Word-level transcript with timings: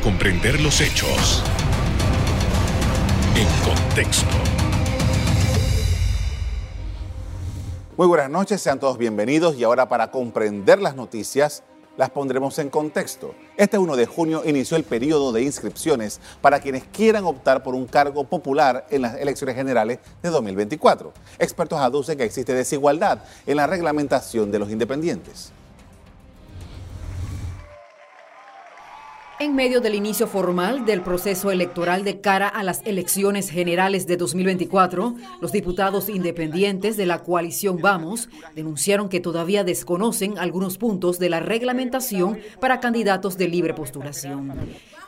comprender 0.00 0.60
los 0.60 0.80
hechos 0.80 1.42
en 3.36 3.46
contexto. 3.64 4.26
Muy 7.96 8.06
buenas 8.06 8.30
noches, 8.30 8.62
sean 8.62 8.80
todos 8.80 8.96
bienvenidos 8.96 9.56
y 9.56 9.64
ahora 9.64 9.88
para 9.88 10.10
comprender 10.10 10.80
las 10.80 10.96
noticias 10.96 11.62
las 11.96 12.10
pondremos 12.10 12.58
en 12.58 12.70
contexto. 12.70 13.34
Este 13.56 13.76
1 13.76 13.96
de 13.96 14.06
junio 14.06 14.42
inició 14.46 14.76
el 14.76 14.84
periodo 14.84 15.30
de 15.30 15.42
inscripciones 15.42 16.20
para 16.40 16.60
quienes 16.60 16.84
quieran 16.84 17.24
optar 17.24 17.62
por 17.62 17.74
un 17.74 17.86
cargo 17.86 18.24
popular 18.24 18.86
en 18.90 19.02
las 19.02 19.16
elecciones 19.16 19.56
generales 19.56 19.98
de 20.22 20.30
2024. 20.30 21.12
Expertos 21.38 21.80
aducen 21.80 22.16
que 22.16 22.24
existe 22.24 22.54
desigualdad 22.54 23.24
en 23.46 23.56
la 23.56 23.66
reglamentación 23.66 24.50
de 24.50 24.58
los 24.58 24.70
independientes. 24.70 25.52
En 29.42 29.56
medio 29.56 29.80
del 29.80 29.96
inicio 29.96 30.28
formal 30.28 30.86
del 30.86 31.02
proceso 31.02 31.50
electoral 31.50 32.04
de 32.04 32.20
cara 32.20 32.46
a 32.46 32.62
las 32.62 32.80
elecciones 32.84 33.50
generales 33.50 34.06
de 34.06 34.16
2024, 34.16 35.16
los 35.40 35.50
diputados 35.50 36.08
independientes 36.08 36.96
de 36.96 37.06
la 37.06 37.24
coalición 37.24 37.78
Vamos 37.82 38.28
denunciaron 38.54 39.08
que 39.08 39.18
todavía 39.18 39.64
desconocen 39.64 40.38
algunos 40.38 40.78
puntos 40.78 41.18
de 41.18 41.28
la 41.28 41.40
reglamentación 41.40 42.38
para 42.60 42.78
candidatos 42.78 43.36
de 43.36 43.48
libre 43.48 43.74
postulación. 43.74 44.52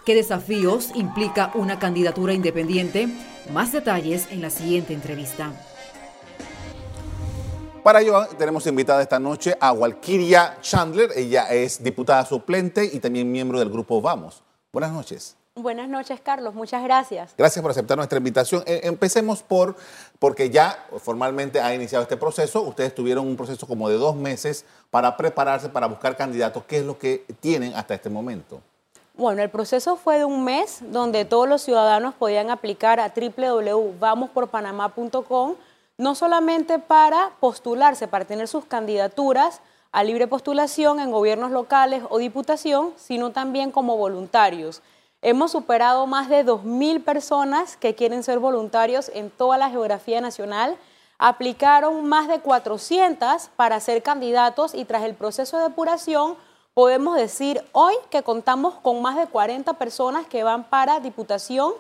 ¿Qué 0.05 0.17
desafíos 0.17 0.91
implica 0.97 1.53
una 1.55 1.79
candidatura 1.79 2.35
independiente? 2.35 3.07
Más 3.53 3.71
detalles 3.71 4.27
en 4.33 4.43
la 4.43 4.51
siguiente 4.51 4.95
entrevista. 4.95 5.53
Para 7.85 8.01
ello 8.01 8.27
tenemos 8.39 8.67
invitada 8.67 9.03
esta 9.03 9.19
noche 9.19 9.55
a 9.61 9.73
Walkiria 9.73 10.57
Chandler. 10.63 11.11
Ella 11.15 11.51
es 11.51 11.85
diputada 11.85 12.25
suplente 12.25 12.89
y 12.91 12.99
también 12.99 13.31
miembro 13.31 13.59
del 13.59 13.69
grupo 13.69 14.01
Vamos. 14.01 14.43
Buenas 14.73 14.91
noches. 14.91 15.37
Buenas 15.55 15.91
noches, 15.91 16.19
Carlos. 16.19 16.55
Muchas 16.55 16.83
gracias. 16.83 17.35
Gracias 17.37 17.61
por 17.61 17.73
aceptar 17.73 17.99
nuestra 17.99 18.17
invitación. 18.17 18.63
Eh, 18.65 18.81
empecemos 18.85 19.43
por, 19.43 19.77
porque 20.19 20.49
ya 20.49 20.87
formalmente 20.97 21.61
ha 21.61 21.75
iniciado 21.75 22.05
este 22.05 22.17
proceso. 22.17 22.63
Ustedes 22.63 22.95
tuvieron 22.95 23.27
un 23.27 23.37
proceso 23.37 23.67
como 23.67 23.91
de 23.91 23.99
dos 23.99 24.17
meses 24.17 24.65
para 24.91 25.15
prepararse, 25.19 25.69
para 25.69 25.87
buscar 25.87 26.17
candidatos. 26.17 26.65
¿Qué 26.65 26.79
es 26.79 26.87
lo 26.87 26.99
que 26.99 27.27
tienen 27.41 27.75
hasta 27.75 27.93
este 27.93 28.09
momento? 28.09 28.63
Bueno, 29.13 29.43
el 29.43 29.51
proceso 29.51 29.97
fue 29.97 30.17
de 30.17 30.25
un 30.25 30.43
mes 30.43 30.79
donde 30.81 31.27
todos 31.27 31.47
los 31.47 31.61
ciudadanos 31.61 32.15
podían 32.15 32.49
aplicar 32.49 32.99
a 32.99 33.13
www.vamosporpanamá.com 33.15 35.57
no 35.97 36.15
solamente 36.15 36.79
para 36.79 37.31
postularse, 37.41 38.09
para 38.09 38.25
tener 38.25 38.49
sus 38.49 38.65
candidaturas 38.65 39.61
a 39.93 40.03
libre 40.03 40.27
postulación 40.27 40.99
en 40.99 41.13
gobiernos 41.13 41.53
locales 41.53 42.03
o 42.11 42.19
diputación, 42.19 42.93
sino 42.97 43.31
también 43.31 43.71
como 43.71 43.97
voluntarios. 43.97 44.83
Hemos 45.23 45.53
superado 45.53 46.07
más 46.07 46.29
de 46.29 46.45
2.000 46.45 47.05
personas 47.05 47.77
que 47.77 47.95
quieren 47.95 48.23
ser 48.23 48.41
voluntarios 48.41 49.11
en 49.15 49.31
toda 49.31 49.57
la 49.57 49.71
geografía 49.71 50.21
nacional. 50.21 50.77
Aplicaron 51.17 52.05
más 52.07 52.27
de 52.27 52.41
400 52.41 53.49
para 53.57 53.79
ser 53.79 54.03
candidatos 54.03 54.75
y 54.75 54.85
tras 54.85 55.05
el 55.05 55.15
proceso 55.15 55.57
de 55.57 55.63
depuración 55.69 56.37
podemos 56.75 57.17
decir 57.17 57.65
hoy 57.71 57.95
que 58.11 58.25
contamos 58.25 58.75
con 58.75 59.01
más 59.01 59.17
de 59.17 59.29
40 59.29 59.75
personas 59.75 60.27
que 60.27 60.43
van 60.43 60.65
para 60.65 60.99
diputación. 60.99 61.73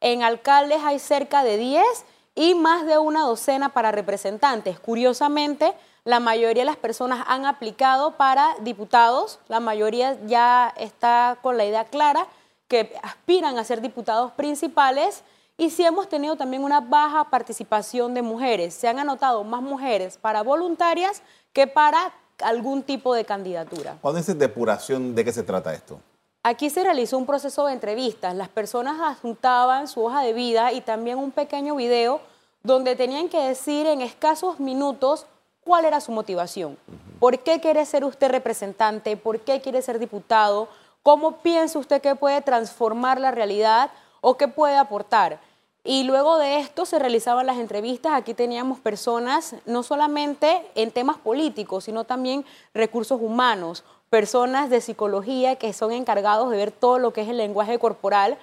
En 0.00 0.22
alcaldes 0.22 0.80
hay 0.82 0.98
cerca 0.98 1.44
de 1.44 1.58
10 1.58 1.84
y 2.34 2.54
más 2.54 2.86
de 2.86 2.98
una 2.98 3.22
docena 3.22 3.70
para 3.70 3.92
representantes. 3.92 4.78
Curiosamente, 4.78 5.74
la 6.04 6.20
mayoría 6.20 6.62
de 6.62 6.70
las 6.70 6.76
personas 6.76 7.24
han 7.28 7.44
aplicado 7.44 8.16
para 8.16 8.54
diputados, 8.60 9.40
la 9.48 9.60
mayoría 9.60 10.18
ya 10.26 10.72
está 10.76 11.38
con 11.42 11.56
la 11.56 11.64
idea 11.64 11.84
clara 11.84 12.26
que 12.68 12.94
aspiran 13.02 13.58
a 13.58 13.64
ser 13.64 13.80
diputados 13.80 14.32
principales 14.32 15.22
y 15.56 15.70
sí 15.70 15.84
hemos 15.84 16.08
tenido 16.08 16.36
también 16.36 16.62
una 16.62 16.80
baja 16.80 17.24
participación 17.24 18.14
de 18.14 18.22
mujeres. 18.22 18.74
Se 18.74 18.88
han 18.88 18.98
anotado 18.98 19.42
más 19.42 19.60
mujeres 19.60 20.16
para 20.16 20.42
voluntarias 20.42 21.22
que 21.52 21.66
para 21.66 22.12
algún 22.42 22.82
tipo 22.82 23.14
de 23.14 23.24
candidatura. 23.24 23.98
Cuando 24.00 24.18
dice 24.18 24.34
depuración, 24.34 25.14
¿de 25.14 25.24
qué 25.24 25.32
se 25.32 25.42
trata 25.42 25.74
esto? 25.74 26.00
Aquí 26.42 26.70
se 26.70 26.84
realizó 26.84 27.18
un 27.18 27.26
proceso 27.26 27.66
de 27.66 27.72
entrevistas. 27.72 28.34
Las 28.34 28.48
personas 28.48 29.00
adjuntaban 29.00 29.88
su 29.88 30.04
hoja 30.04 30.22
de 30.22 30.32
vida 30.32 30.72
y 30.72 30.80
también 30.80 31.18
un 31.18 31.32
pequeño 31.32 31.74
video 31.74 32.20
donde 32.62 32.96
tenían 32.96 33.28
que 33.28 33.40
decir 33.40 33.86
en 33.86 34.00
escasos 34.00 34.60
minutos 34.60 35.26
cuál 35.64 35.84
era 35.84 36.00
su 36.00 36.12
motivación. 36.12 36.78
¿Por 37.18 37.40
qué 37.40 37.60
quiere 37.60 37.84
ser 37.84 38.04
usted 38.04 38.30
representante? 38.30 39.16
¿Por 39.16 39.40
qué 39.40 39.60
quiere 39.60 39.82
ser 39.82 39.98
diputado? 39.98 40.68
¿Cómo 41.02 41.38
piensa 41.38 41.78
usted 41.78 42.00
que 42.00 42.14
puede 42.14 42.40
transformar 42.40 43.20
la 43.20 43.30
realidad 43.30 43.90
o 44.20 44.36
qué 44.36 44.46
puede 44.46 44.76
aportar? 44.76 45.40
Y 45.84 46.04
luego 46.04 46.38
de 46.38 46.58
esto 46.58 46.86
se 46.86 46.98
realizaban 46.98 47.46
las 47.46 47.58
entrevistas. 47.58 48.12
Aquí 48.14 48.34
teníamos 48.34 48.78
personas 48.78 49.54
no 49.66 49.82
solamente 49.82 50.70
en 50.74 50.90
temas 50.90 51.18
políticos, 51.18 51.84
sino 51.84 52.04
también 52.04 52.44
recursos 52.74 53.20
humanos, 53.20 53.84
personas 54.10 54.70
de 54.70 54.80
psicología 54.80 55.56
que 55.56 55.72
son 55.72 55.92
encargados 55.92 56.50
de 56.50 56.56
ver 56.56 56.70
todo 56.70 56.98
lo 56.98 57.12
que 57.12 57.22
es 57.22 57.28
el 57.28 57.36
lenguaje 57.36 57.78
corporal, 57.78 58.38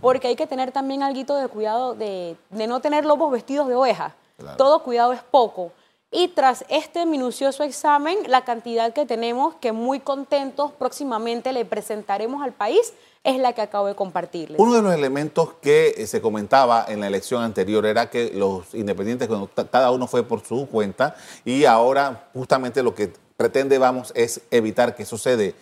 porque 0.00 0.28
hay 0.28 0.36
que 0.36 0.46
tener 0.46 0.72
también 0.72 1.02
algo 1.02 1.34
de 1.34 1.48
cuidado 1.48 1.94
de, 1.94 2.36
no 2.50 2.80
tener 2.80 3.04
lobos 3.04 3.30
vestidos 3.30 3.68
de 3.68 3.74
oveja. 3.74 4.14
Todo 4.56 4.82
cuidado 4.82 5.12
es 5.12 5.22
poco. 5.22 5.72
Y 6.12 6.28
tras 6.28 6.64
este 6.68 7.06
minucioso 7.06 7.62
examen, 7.62 8.18
la 8.26 8.44
cantidad 8.44 8.92
que 8.92 9.06
tenemos, 9.06 9.54
que 9.56 9.70
muy 9.70 10.00
contentos 10.00 10.72
próximamente 10.72 11.52
le 11.52 11.64
presentaremos 11.64 12.42
al 12.42 12.52
país, 12.52 12.94
es 13.22 13.38
la 13.38 13.52
que 13.52 13.60
acabo 13.60 13.86
de 13.86 13.94
compartirles. 13.94 14.58
Uno 14.58 14.74
de 14.74 14.82
los 14.82 14.92
elementos 14.92 15.52
que 15.60 15.94
eh, 15.96 16.06
se 16.08 16.20
comentaba 16.20 16.84
en 16.88 17.00
la 17.00 17.06
elección 17.06 17.42
anterior 17.42 17.86
era 17.86 18.10
que 18.10 18.32
los 18.34 18.74
independientes, 18.74 19.28
cada 19.70 19.92
uno 19.92 20.08
fue 20.08 20.24
por 20.24 20.44
su 20.44 20.66
cuenta, 20.66 21.14
y 21.44 21.64
ahora 21.64 22.28
justamente 22.32 22.82
lo 22.82 22.94
que 22.94 23.12
pretende 23.40 23.78
vamos 23.78 24.12
es 24.14 24.42
evitar 24.50 24.94
que 24.94 25.06
sucede 25.06 25.54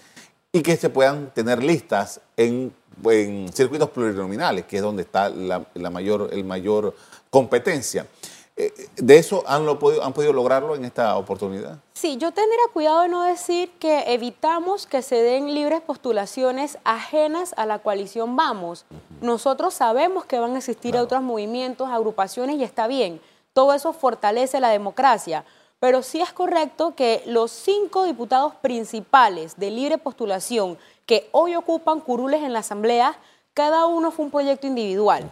y 0.50 0.62
que 0.62 0.76
se 0.76 0.90
puedan 0.90 1.30
tener 1.32 1.62
listas 1.62 2.20
en, 2.36 2.74
circuitos 3.52 3.90
plurinominales, 3.90 4.64
que 4.64 4.78
es 4.78 4.82
donde 4.82 5.02
está 5.02 5.28
la, 5.28 5.64
mayor, 5.88 6.28
el 6.32 6.42
mayor 6.42 6.96
competencia. 7.30 8.04
Eh, 8.56 8.72
¿De 8.96 9.16
eso 9.16 9.44
han, 9.46 9.64
lo 9.64 9.78
podido, 9.78 10.02
han 10.02 10.12
podido 10.12 10.32
lograrlo 10.32 10.74
en 10.74 10.84
esta 10.84 11.16
oportunidad? 11.16 11.78
Sí, 11.94 12.16
yo 12.16 12.32
tendría 12.32 12.64
cuidado 12.72 13.02
de 13.02 13.08
no 13.10 13.22
decir 13.22 13.70
que 13.78 14.12
evitamos 14.12 14.88
que 14.88 15.00
se 15.00 15.22
den 15.22 15.54
libres 15.54 15.80
postulaciones 15.80 16.78
ajenas 16.82 17.54
a 17.56 17.64
la 17.64 17.78
coalición 17.78 18.34
Vamos. 18.34 18.86
Nosotros 19.20 19.72
sabemos 19.74 20.24
que 20.24 20.40
van 20.40 20.56
a 20.56 20.58
existir 20.58 20.96
otros 20.96 21.22
movimientos, 21.22 21.88
agrupaciones 21.88 22.56
y 22.56 22.64
está 22.64 22.88
bien. 22.88 23.20
Todo 23.52 23.72
eso 23.72 23.92
fortalece 23.92 24.58
la 24.58 24.70
democracia. 24.70 25.44
Pero 25.80 26.02
sí 26.02 26.20
es 26.20 26.32
correcto 26.32 26.94
que 26.94 27.22
los 27.26 27.50
cinco 27.52 28.04
diputados 28.04 28.54
principales 28.56 29.56
de 29.56 29.70
libre 29.70 29.98
postulación 29.98 30.76
que 31.06 31.28
hoy 31.32 31.54
ocupan 31.54 32.00
curules 32.00 32.42
en 32.42 32.52
la 32.52 32.58
Asamblea, 32.60 33.16
cada 33.54 33.86
uno 33.86 34.10
fue 34.10 34.24
un 34.24 34.30
proyecto 34.30 34.66
individual. 34.66 35.30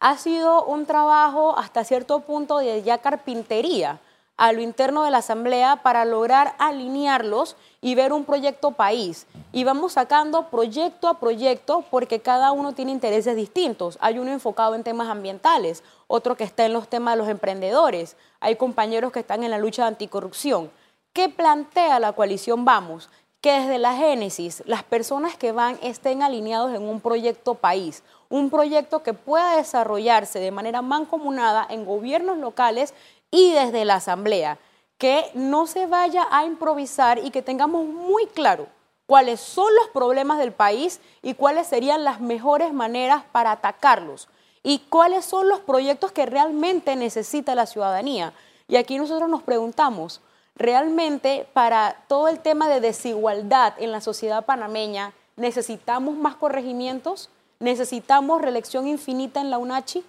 Ha 0.00 0.16
sido 0.16 0.64
un 0.64 0.86
trabajo 0.86 1.56
hasta 1.56 1.84
cierto 1.84 2.20
punto 2.20 2.58
de 2.58 2.82
ya 2.82 2.98
carpintería 2.98 4.00
a 4.36 4.52
lo 4.52 4.60
interno 4.60 5.04
de 5.04 5.10
la 5.10 5.18
Asamblea 5.18 5.82
para 5.82 6.04
lograr 6.04 6.54
alinearlos 6.58 7.56
y 7.80 7.94
ver 7.94 8.12
un 8.12 8.24
proyecto 8.24 8.72
país. 8.72 9.26
Y 9.52 9.64
vamos 9.64 9.92
sacando 9.92 10.48
proyecto 10.48 11.08
a 11.08 11.20
proyecto 11.20 11.84
porque 11.90 12.20
cada 12.20 12.52
uno 12.52 12.72
tiene 12.72 12.92
intereses 12.92 13.36
distintos. 13.36 13.98
Hay 14.00 14.18
uno 14.18 14.32
enfocado 14.32 14.74
en 14.74 14.84
temas 14.84 15.08
ambientales, 15.08 15.82
otro 16.06 16.36
que 16.36 16.44
está 16.44 16.64
en 16.64 16.72
los 16.72 16.88
temas 16.88 17.14
de 17.14 17.18
los 17.18 17.28
emprendedores, 17.28 18.16
hay 18.40 18.56
compañeros 18.56 19.12
que 19.12 19.20
están 19.20 19.44
en 19.44 19.50
la 19.50 19.58
lucha 19.58 19.82
de 19.82 19.88
anticorrupción. 19.88 20.70
¿Qué 21.12 21.28
plantea 21.28 22.00
la 22.00 22.12
coalición 22.12 22.64
Vamos? 22.64 23.10
Que 23.42 23.52
desde 23.60 23.78
la 23.78 23.94
génesis 23.94 24.62
las 24.66 24.82
personas 24.82 25.36
que 25.36 25.52
van 25.52 25.78
estén 25.82 26.22
alineados 26.22 26.74
en 26.74 26.82
un 26.82 27.00
proyecto 27.00 27.54
país, 27.54 28.02
un 28.28 28.50
proyecto 28.50 29.02
que 29.02 29.14
pueda 29.14 29.56
desarrollarse 29.56 30.38
de 30.38 30.50
manera 30.50 30.80
mancomunada 30.80 31.66
en 31.68 31.84
gobiernos 31.84 32.38
locales 32.38 32.94
y 33.32 33.50
desde 33.50 33.84
la 33.84 33.96
Asamblea, 33.96 34.58
que 34.98 35.28
no 35.34 35.66
se 35.66 35.86
vaya 35.86 36.28
a 36.30 36.44
improvisar 36.44 37.18
y 37.18 37.30
que 37.30 37.42
tengamos 37.42 37.84
muy 37.86 38.26
claro 38.26 38.68
cuáles 39.06 39.40
son 39.40 39.74
los 39.74 39.88
problemas 39.88 40.38
del 40.38 40.52
país 40.52 41.00
y 41.22 41.34
cuáles 41.34 41.66
serían 41.66 42.04
las 42.04 42.20
mejores 42.20 42.72
maneras 42.72 43.24
para 43.32 43.50
atacarlos 43.50 44.28
y 44.62 44.78
cuáles 44.88 45.24
son 45.24 45.48
los 45.48 45.58
proyectos 45.60 46.12
que 46.12 46.26
realmente 46.26 46.94
necesita 46.94 47.56
la 47.56 47.66
ciudadanía. 47.66 48.32
Y 48.68 48.76
aquí 48.76 48.96
nosotros 48.96 49.28
nos 49.28 49.42
preguntamos, 49.42 50.20
realmente 50.54 51.48
para 51.52 52.04
todo 52.06 52.28
el 52.28 52.38
tema 52.38 52.68
de 52.68 52.80
desigualdad 52.80 53.74
en 53.78 53.90
la 53.90 54.00
sociedad 54.00 54.44
panameña, 54.44 55.14
¿necesitamos 55.36 56.16
más 56.16 56.36
corregimientos? 56.36 57.28
¿Necesitamos 57.58 58.40
reelección 58.40 58.86
infinita 58.86 59.40
en 59.40 59.50
la 59.50 59.58
UNACHI? 59.58 60.04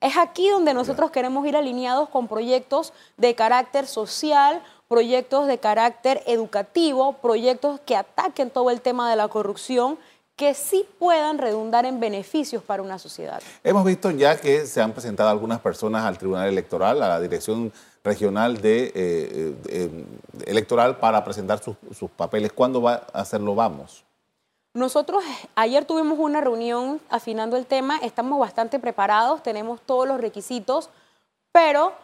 Es 0.00 0.16
aquí 0.16 0.48
donde 0.50 0.74
nosotros 0.74 1.10
queremos 1.10 1.46
ir 1.46 1.56
alineados 1.56 2.08
con 2.10 2.28
proyectos 2.28 2.92
de 3.16 3.34
carácter 3.34 3.86
social, 3.86 4.62
proyectos 4.88 5.46
de 5.46 5.58
carácter 5.58 6.22
educativo, 6.26 7.14
proyectos 7.14 7.80
que 7.80 7.96
ataquen 7.96 8.50
todo 8.50 8.70
el 8.70 8.82
tema 8.82 9.08
de 9.08 9.16
la 9.16 9.28
corrupción, 9.28 9.98
que 10.36 10.52
sí 10.52 10.86
puedan 10.98 11.38
redundar 11.38 11.86
en 11.86 11.98
beneficios 11.98 12.62
para 12.62 12.82
una 12.82 12.98
sociedad. 12.98 13.40
Hemos 13.64 13.86
visto 13.86 14.10
ya 14.10 14.36
que 14.38 14.66
se 14.66 14.82
han 14.82 14.92
presentado 14.92 15.30
algunas 15.30 15.60
personas 15.60 16.04
al 16.04 16.18
Tribunal 16.18 16.48
Electoral, 16.48 17.02
a 17.02 17.08
la 17.08 17.20
Dirección 17.20 17.72
Regional 18.04 18.60
de, 18.60 18.92
eh, 18.94 19.54
eh, 19.68 20.04
Electoral 20.44 20.98
para 20.98 21.24
presentar 21.24 21.62
sus, 21.62 21.76
sus 21.98 22.10
papeles. 22.10 22.52
¿Cuándo 22.52 22.82
va 22.82 23.06
a 23.14 23.22
hacerlo 23.22 23.54
Vamos? 23.54 24.05
Nosotros 24.76 25.24
ayer 25.54 25.86
tuvimos 25.86 26.18
una 26.18 26.42
reunión 26.42 27.00
afinando 27.08 27.56
el 27.56 27.64
tema, 27.64 27.96
estamos 28.02 28.38
bastante 28.38 28.78
preparados, 28.78 29.42
tenemos 29.42 29.80
todos 29.80 30.06
los 30.06 30.20
requisitos, 30.20 30.90
pero 31.50 31.94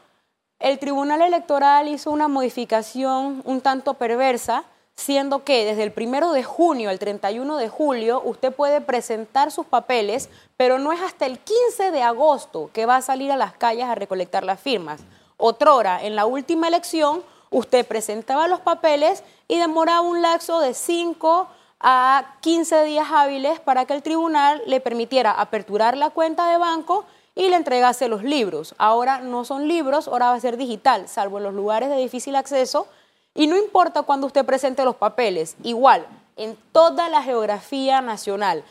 el 0.58 0.78
Tribunal 0.78 1.20
Electoral 1.20 1.88
hizo 1.88 2.10
una 2.10 2.28
modificación 2.28 3.42
un 3.44 3.60
tanto 3.60 3.92
perversa 3.92 4.64
siendo 4.94 5.44
que 5.44 5.66
desde 5.66 5.82
el 5.82 5.92
primero 5.92 6.32
de 6.32 6.44
junio 6.44 6.88
al 6.88 6.98
31 6.98 7.58
de 7.58 7.68
julio 7.68 8.22
usted 8.24 8.54
puede 8.54 8.80
presentar 8.80 9.50
sus 9.50 9.66
papeles, 9.66 10.30
pero 10.56 10.78
no 10.78 10.92
es 10.92 11.02
hasta 11.02 11.26
el 11.26 11.40
15 11.40 11.90
de 11.90 12.02
agosto 12.02 12.70
que 12.72 12.86
va 12.86 12.96
a 12.96 13.02
salir 13.02 13.30
a 13.32 13.36
las 13.36 13.52
calles 13.52 13.84
a 13.84 13.94
recolectar 13.94 14.44
las 14.44 14.58
firmas. 14.58 15.02
Otrora, 15.36 16.02
en 16.02 16.16
la 16.16 16.24
última 16.24 16.68
elección, 16.68 17.22
usted 17.50 17.86
presentaba 17.86 18.48
los 18.48 18.60
papeles 18.60 19.24
y 19.46 19.58
demoraba 19.58 20.00
un 20.00 20.22
lapso 20.22 20.58
de 20.60 20.72
5 20.72 21.48
a 21.82 22.36
15 22.40 22.84
días 22.84 23.08
hábiles 23.12 23.58
para 23.60 23.84
que 23.84 23.94
el 23.94 24.02
tribunal 24.02 24.62
le 24.66 24.80
permitiera 24.80 25.32
aperturar 25.32 25.96
la 25.96 26.10
cuenta 26.10 26.48
de 26.50 26.56
banco 26.56 27.04
y 27.34 27.48
le 27.48 27.56
entregase 27.56 28.08
los 28.08 28.22
libros. 28.22 28.74
Ahora 28.78 29.20
no 29.20 29.44
son 29.44 29.66
libros, 29.66 30.06
ahora 30.06 30.30
va 30.30 30.34
a 30.34 30.40
ser 30.40 30.56
digital, 30.56 31.08
salvo 31.08 31.38
en 31.38 31.44
los 31.44 31.54
lugares 31.54 31.88
de 31.88 31.96
difícil 31.96 32.36
acceso 32.36 32.86
y 33.34 33.48
no 33.48 33.56
importa 33.56 34.02
cuando 34.02 34.26
usted 34.26 34.44
presente 34.44 34.84
los 34.84 34.96
papeles, 34.96 35.56
igual, 35.62 36.06
en 36.36 36.56
toda 36.70 37.08
la 37.08 37.22
geografía 37.22 38.00
nacional, 38.00 38.62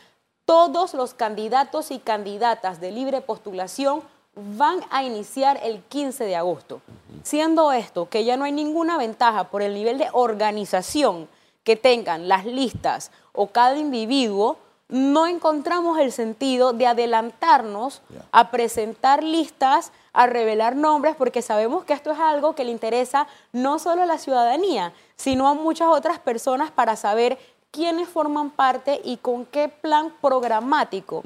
todos 0.46 0.94
los 0.94 1.14
candidatos 1.14 1.90
y 1.90 1.98
candidatas 1.98 2.80
de 2.80 2.92
libre 2.92 3.20
postulación 3.20 4.02
van 4.34 4.80
a 4.90 5.04
iniciar 5.04 5.60
el 5.62 5.82
15 5.82 6.24
de 6.24 6.36
agosto. 6.36 6.80
Siendo 7.22 7.72
esto 7.72 8.08
que 8.08 8.24
ya 8.24 8.36
no 8.36 8.44
hay 8.44 8.52
ninguna 8.52 8.96
ventaja 8.96 9.44
por 9.44 9.62
el 9.62 9.74
nivel 9.74 9.98
de 9.98 10.08
organización 10.12 11.28
que 11.64 11.76
tengan 11.76 12.28
las 12.28 12.44
listas 12.44 13.10
o 13.32 13.48
cada 13.48 13.78
individuo, 13.78 14.58
no 14.88 15.26
encontramos 15.26 15.98
el 15.98 16.12
sentido 16.12 16.74
de 16.74 16.86
adelantarnos 16.86 18.02
a 18.30 18.50
presentar 18.50 19.22
listas, 19.22 19.90
a 20.12 20.26
revelar 20.26 20.76
nombres, 20.76 21.16
porque 21.16 21.40
sabemos 21.40 21.84
que 21.84 21.94
esto 21.94 22.10
es 22.12 22.18
algo 22.18 22.54
que 22.54 22.64
le 22.64 22.72
interesa 22.72 23.26
no 23.52 23.78
solo 23.78 24.02
a 24.02 24.06
la 24.06 24.18
ciudadanía, 24.18 24.92
sino 25.16 25.48
a 25.48 25.54
muchas 25.54 25.88
otras 25.88 26.18
personas 26.18 26.70
para 26.70 26.96
saber 26.96 27.38
quiénes 27.70 28.06
forman 28.06 28.50
parte 28.50 29.00
y 29.02 29.16
con 29.16 29.46
qué 29.46 29.68
plan 29.68 30.12
programático 30.20 31.22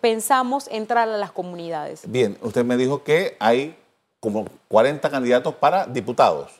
pensamos 0.00 0.68
entrar 0.70 1.08
a 1.08 1.16
las 1.18 1.32
comunidades. 1.32 2.02
Bien, 2.06 2.38
usted 2.40 2.64
me 2.64 2.76
dijo 2.76 3.02
que 3.02 3.36
hay 3.40 3.76
como 4.20 4.46
40 4.68 5.10
candidatos 5.10 5.54
para 5.56 5.86
diputados. 5.86 6.52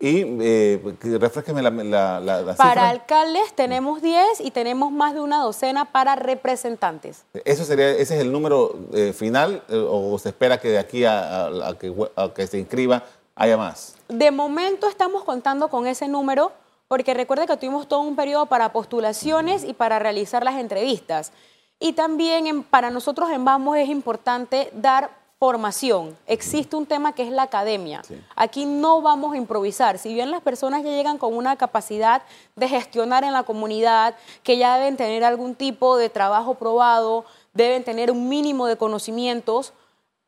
Y 0.00 0.24
eh, 0.40 0.80
refresqueme 1.18 1.60
la, 1.60 2.20
la, 2.20 2.54
Para 2.56 2.88
alcaldes 2.88 3.52
tenemos 3.54 4.00
10 4.00 4.42
y 4.42 4.52
tenemos 4.52 4.92
más 4.92 5.12
de 5.12 5.20
una 5.20 5.42
docena 5.42 5.86
para 5.86 6.14
representantes. 6.14 7.24
¿Eso 7.44 7.64
sería, 7.64 7.90
¿Ese 7.90 8.14
es 8.14 8.20
el 8.20 8.30
número 8.30 8.78
eh, 8.92 9.12
final 9.12 9.64
eh, 9.68 9.74
o 9.76 10.16
se 10.20 10.28
espera 10.28 10.60
que 10.60 10.68
de 10.68 10.78
aquí 10.78 11.04
a, 11.04 11.76
que, 11.80 11.92
a, 12.14 12.32
que, 12.32 12.46
se 12.46 12.58
inscriba 12.58 13.02
haya 13.34 13.56
más? 13.56 13.96
De 14.08 14.30
momento 14.30 14.88
estamos 14.88 15.24
contando 15.24 15.68
con 15.68 15.88
ese 15.88 16.06
número 16.06 16.52
porque 16.86 17.12
recuerde 17.12 17.48
que 17.48 17.56
tuvimos 17.56 17.88
todo 17.88 18.02
un 18.02 18.14
periodo 18.14 18.46
para 18.46 18.70
postulaciones 18.70 19.64
y 19.64 19.72
para 19.72 19.98
realizar 19.98 20.44
las 20.44 20.60
entrevistas. 20.60 21.32
Y 21.80 21.94
también 21.94 22.62
para 22.62 22.90
nosotros 22.90 23.30
en 23.32 23.44
Vamos 23.44 23.76
es 23.76 23.88
importante 23.88 24.70
dar 24.74 25.10
formación. 25.38 26.16
Existe 26.26 26.74
un 26.74 26.84
tema 26.84 27.12
que 27.12 27.22
es 27.22 27.30
la 27.30 27.44
academia. 27.44 28.02
Aquí 28.34 28.66
no 28.66 29.00
vamos 29.02 29.34
a 29.34 29.36
improvisar. 29.36 29.98
Si 29.98 30.12
bien 30.12 30.32
las 30.32 30.42
personas 30.42 30.82
ya 30.82 30.90
llegan 30.90 31.16
con 31.16 31.36
una 31.36 31.56
capacidad 31.56 32.22
de 32.56 32.68
gestionar 32.68 33.22
en 33.22 33.32
la 33.32 33.44
comunidad, 33.44 34.16
que 34.42 34.58
ya 34.58 34.76
deben 34.76 34.96
tener 34.96 35.22
algún 35.22 35.54
tipo 35.54 35.96
de 35.96 36.08
trabajo 36.08 36.54
probado, 36.54 37.24
deben 37.54 37.84
tener 37.84 38.10
un 38.10 38.28
mínimo 38.28 38.66
de 38.66 38.76
conocimientos, 38.76 39.72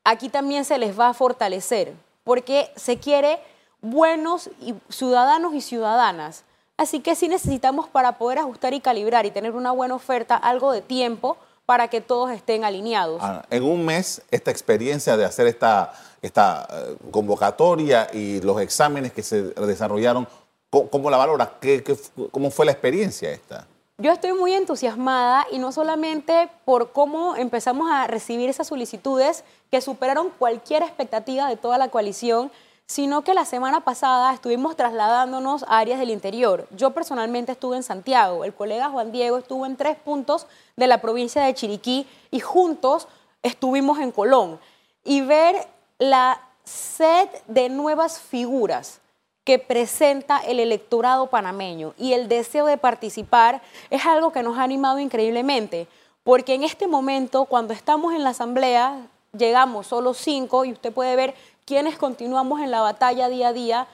aquí 0.04 0.28
también 0.28 0.64
se 0.64 0.78
les 0.78 0.98
va 0.98 1.08
a 1.08 1.14
fortalecer, 1.14 1.92
porque 2.22 2.70
se 2.76 2.98
quiere 2.98 3.40
buenos 3.80 4.50
ciudadanos 4.88 5.54
y 5.54 5.60
ciudadanas. 5.60 6.44
Así 6.76 7.00
que 7.00 7.16
sí 7.16 7.26
necesitamos 7.28 7.88
para 7.88 8.16
poder 8.16 8.38
ajustar 8.38 8.74
y 8.74 8.80
calibrar 8.80 9.26
y 9.26 9.32
tener 9.32 9.56
una 9.56 9.72
buena 9.72 9.96
oferta 9.96 10.36
algo 10.36 10.70
de 10.70 10.82
tiempo 10.82 11.36
para 11.70 11.86
que 11.86 12.00
todos 12.00 12.32
estén 12.32 12.64
alineados. 12.64 13.22
en 13.48 13.62
un 13.62 13.84
mes, 13.84 14.22
esta 14.32 14.50
experiencia 14.50 15.16
de 15.16 15.24
hacer 15.24 15.46
esta, 15.46 15.92
esta 16.20 16.66
eh, 16.68 16.96
convocatoria 17.12 18.08
y 18.12 18.40
los 18.40 18.60
exámenes 18.60 19.12
que 19.12 19.22
se 19.22 19.42
desarrollaron, 19.54 20.26
¿cómo, 20.68 21.08
la 21.10 21.16
valora? 21.16 21.58
¿Qué, 21.60 21.84
cómo 22.32 22.50
fue 22.50 22.66
la 22.66 22.72
experiencia 22.72 23.30
esta? 23.30 23.68
Yo 23.98 24.10
estoy 24.10 24.32
muy 24.32 24.52
entusiasmada 24.52 25.46
y 25.52 25.60
no 25.60 25.70
solamente 25.70 26.48
por 26.64 26.90
cómo 26.90 27.36
empezamos 27.36 27.88
a 27.88 28.08
recibir 28.08 28.50
esas 28.50 28.66
solicitudes 28.66 29.44
que 29.70 29.80
superaron 29.80 30.30
cualquier 30.30 30.82
expectativa 30.82 31.48
de 31.48 31.56
toda 31.56 31.78
la 31.78 31.86
coalición, 31.86 32.50
sino 32.90 33.22
que 33.22 33.34
la 33.34 33.44
semana 33.44 33.82
pasada 33.82 34.34
estuvimos 34.34 34.74
trasladándonos 34.74 35.62
a 35.62 35.78
áreas 35.78 36.00
del 36.00 36.10
interior. 36.10 36.66
Yo 36.72 36.90
personalmente 36.90 37.52
estuve 37.52 37.76
en 37.76 37.84
Santiago, 37.84 38.42
el 38.42 38.52
colega 38.52 38.90
Juan 38.90 39.12
Diego 39.12 39.38
estuvo 39.38 39.64
en 39.64 39.76
tres 39.76 39.96
puntos 39.96 40.48
de 40.74 40.88
la 40.88 41.00
provincia 41.00 41.40
de 41.44 41.54
Chiriquí 41.54 42.04
y 42.32 42.40
juntos 42.40 43.06
estuvimos 43.44 44.00
en 44.00 44.10
Colón. 44.10 44.58
Y 45.04 45.20
ver 45.20 45.68
la 46.00 46.40
sed 46.64 47.28
de 47.46 47.68
nuevas 47.68 48.18
figuras 48.18 49.00
que 49.44 49.60
presenta 49.60 50.38
el 50.38 50.58
electorado 50.58 51.28
panameño 51.28 51.94
y 51.96 52.14
el 52.14 52.26
deseo 52.26 52.66
de 52.66 52.76
participar 52.76 53.62
es 53.90 54.04
algo 54.04 54.32
que 54.32 54.42
nos 54.42 54.58
ha 54.58 54.64
animado 54.64 54.98
increíblemente, 54.98 55.86
porque 56.24 56.54
en 56.54 56.64
este 56.64 56.88
momento, 56.88 57.44
cuando 57.44 57.72
estamos 57.72 58.14
en 58.14 58.24
la 58.24 58.30
asamblea, 58.30 59.06
llegamos 59.32 59.86
solo 59.86 60.12
cinco 60.12 60.64
y 60.64 60.72
usted 60.72 60.92
puede 60.92 61.14
ver 61.14 61.34
quienes 61.70 61.96
continuamos 61.96 62.60
en 62.62 62.72
la 62.72 62.80
batalla 62.80 63.28
día 63.28 63.46
a 63.46 63.52
día, 63.52 63.86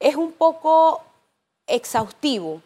es 0.00 0.16
un 0.16 0.32
poco 0.32 1.02
exhaustivo. 1.68 2.60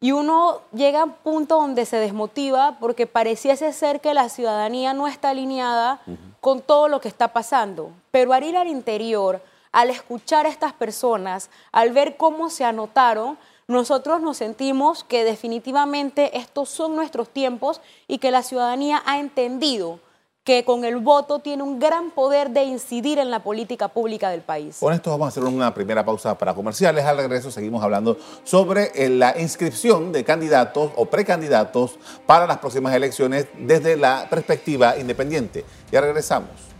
Y 0.00 0.10
uno 0.10 0.58
llega 0.72 1.02
a 1.02 1.04
un 1.04 1.12
punto 1.12 1.54
donde 1.54 1.86
se 1.86 1.98
desmotiva 1.98 2.78
porque 2.80 3.06
pareciese 3.06 3.72
ser 3.72 4.00
que 4.00 4.12
la 4.12 4.28
ciudadanía 4.28 4.92
no 4.92 5.06
está 5.06 5.30
alineada 5.30 6.00
con 6.40 6.62
todo 6.62 6.88
lo 6.88 7.00
que 7.00 7.06
está 7.06 7.28
pasando. 7.28 7.92
Pero 8.10 8.32
al 8.32 8.42
ir 8.42 8.56
al 8.56 8.66
interior, 8.66 9.40
al 9.70 9.88
escuchar 9.90 10.46
a 10.46 10.48
estas 10.48 10.72
personas, 10.72 11.48
al 11.70 11.92
ver 11.92 12.16
cómo 12.16 12.50
se 12.50 12.64
anotaron, 12.64 13.38
nosotros 13.68 14.20
nos 14.20 14.38
sentimos 14.38 15.04
que 15.04 15.22
definitivamente 15.22 16.36
estos 16.36 16.70
son 16.70 16.96
nuestros 16.96 17.28
tiempos 17.28 17.80
y 18.08 18.18
que 18.18 18.32
la 18.32 18.42
ciudadanía 18.42 19.00
ha 19.06 19.20
entendido 19.20 20.00
que 20.44 20.64
con 20.64 20.84
el 20.84 20.96
voto 20.96 21.38
tiene 21.38 21.62
un 21.62 21.78
gran 21.78 22.10
poder 22.10 22.50
de 22.50 22.64
incidir 22.64 23.18
en 23.18 23.30
la 23.30 23.44
política 23.44 23.88
pública 23.88 24.30
del 24.30 24.40
país. 24.40 24.78
Con 24.80 24.92
esto 24.92 25.10
vamos 25.10 25.26
a 25.26 25.28
hacer 25.28 25.44
una 25.44 25.72
primera 25.72 26.04
pausa 26.04 26.36
para 26.36 26.54
comerciales. 26.54 27.04
Al 27.04 27.16
regreso 27.16 27.50
seguimos 27.50 27.82
hablando 27.82 28.16
sobre 28.42 28.90
eh, 28.94 29.08
la 29.08 29.38
inscripción 29.38 30.10
de 30.10 30.24
candidatos 30.24 30.90
o 30.96 31.06
precandidatos 31.06 31.98
para 32.26 32.46
las 32.46 32.58
próximas 32.58 32.94
elecciones 32.94 33.46
desde 33.58 33.96
la 33.96 34.26
perspectiva 34.28 34.96
independiente. 34.98 35.64
Ya 35.92 36.00
regresamos. 36.00 36.71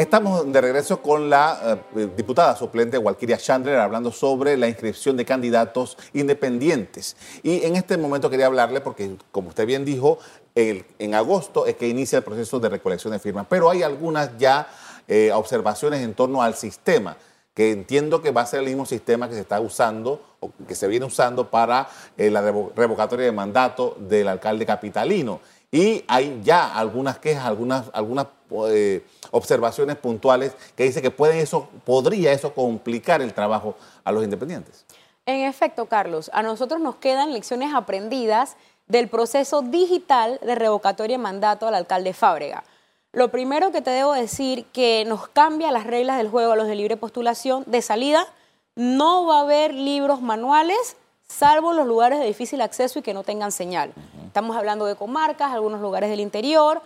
Estamos 0.00 0.50
de 0.50 0.62
regreso 0.62 1.02
con 1.02 1.28
la 1.28 1.78
eh, 1.94 2.08
diputada 2.16 2.56
suplente 2.56 2.96
Walkiria 2.96 3.36
Chandler 3.36 3.76
hablando 3.76 4.10
sobre 4.10 4.56
la 4.56 4.66
inscripción 4.66 5.14
de 5.14 5.26
candidatos 5.26 5.98
independientes. 6.14 7.18
Y 7.42 7.66
en 7.66 7.76
este 7.76 7.98
momento 7.98 8.30
quería 8.30 8.46
hablarle 8.46 8.80
porque, 8.80 9.18
como 9.30 9.50
usted 9.50 9.66
bien 9.66 9.84
dijo, 9.84 10.18
en 10.54 11.14
agosto 11.14 11.66
es 11.66 11.76
que 11.76 11.86
inicia 11.86 12.16
el 12.16 12.24
proceso 12.24 12.58
de 12.58 12.70
recolección 12.70 13.12
de 13.12 13.18
firmas, 13.18 13.44
pero 13.46 13.68
hay 13.68 13.82
algunas 13.82 14.38
ya 14.38 14.68
eh, 15.06 15.32
observaciones 15.34 16.00
en 16.00 16.14
torno 16.14 16.42
al 16.42 16.54
sistema 16.54 17.18
que 17.52 17.72
entiendo 17.72 18.22
que 18.22 18.30
va 18.30 18.40
a 18.40 18.46
ser 18.46 18.60
el 18.60 18.66
mismo 18.66 18.86
sistema 18.86 19.28
que 19.28 19.34
se 19.34 19.40
está 19.40 19.60
usando 19.60 20.22
o 20.40 20.50
que 20.66 20.74
se 20.74 20.88
viene 20.88 21.04
usando 21.04 21.50
para 21.50 21.90
eh, 22.16 22.30
la 22.30 22.40
revocatoria 22.40 23.26
de 23.26 23.32
mandato 23.32 23.98
del 23.98 24.28
alcalde 24.28 24.64
capitalino. 24.64 25.40
Y 25.72 26.04
hay 26.08 26.40
ya 26.42 26.74
algunas 26.74 27.18
quejas, 27.18 27.44
algunas, 27.44 27.86
algunas 27.92 28.26
eh, 28.68 29.04
observaciones 29.30 29.96
puntuales 29.96 30.52
que 30.76 30.84
dice 30.84 31.00
que 31.00 31.12
eso, 31.40 31.68
podría 31.84 32.32
eso 32.32 32.52
complicar 32.52 33.22
el 33.22 33.32
trabajo 33.32 33.76
a 34.02 34.10
los 34.10 34.24
independientes. 34.24 34.84
En 35.26 35.44
efecto, 35.46 35.86
Carlos, 35.86 36.30
a 36.34 36.42
nosotros 36.42 36.80
nos 36.80 36.96
quedan 36.96 37.32
lecciones 37.32 37.72
aprendidas 37.72 38.56
del 38.88 39.08
proceso 39.08 39.62
digital 39.62 40.40
de 40.42 40.56
revocatoria 40.56 41.16
de 41.16 41.22
mandato 41.22 41.68
al 41.68 41.74
alcalde 41.76 42.12
Fábrega. 42.12 42.64
Lo 43.12 43.30
primero 43.30 43.70
que 43.70 43.82
te 43.82 43.90
debo 43.90 44.12
decir 44.12 44.64
que 44.72 45.04
nos 45.06 45.28
cambia 45.28 45.70
las 45.70 45.86
reglas 45.86 46.16
del 46.16 46.28
juego 46.28 46.52
a 46.52 46.56
los 46.56 46.66
de 46.66 46.74
libre 46.74 46.96
postulación 46.96 47.64
de 47.66 47.82
salida. 47.82 48.26
No 48.74 49.26
va 49.26 49.38
a 49.38 49.42
haber 49.42 49.74
libros 49.74 50.20
manuales, 50.20 50.96
salvo 51.26 51.70
en 51.72 51.76
los 51.76 51.86
lugares 51.86 52.18
de 52.18 52.26
difícil 52.26 52.60
acceso 52.60 52.98
y 52.98 53.02
que 53.02 53.14
no 53.14 53.24
tengan 53.24 53.52
señal. 53.52 53.92
Estamos 54.30 54.56
hablando 54.56 54.86
de 54.86 54.94
comarcas, 54.94 55.50
algunos 55.50 55.80
lugares 55.80 56.08
del 56.08 56.20
interior, 56.20 56.82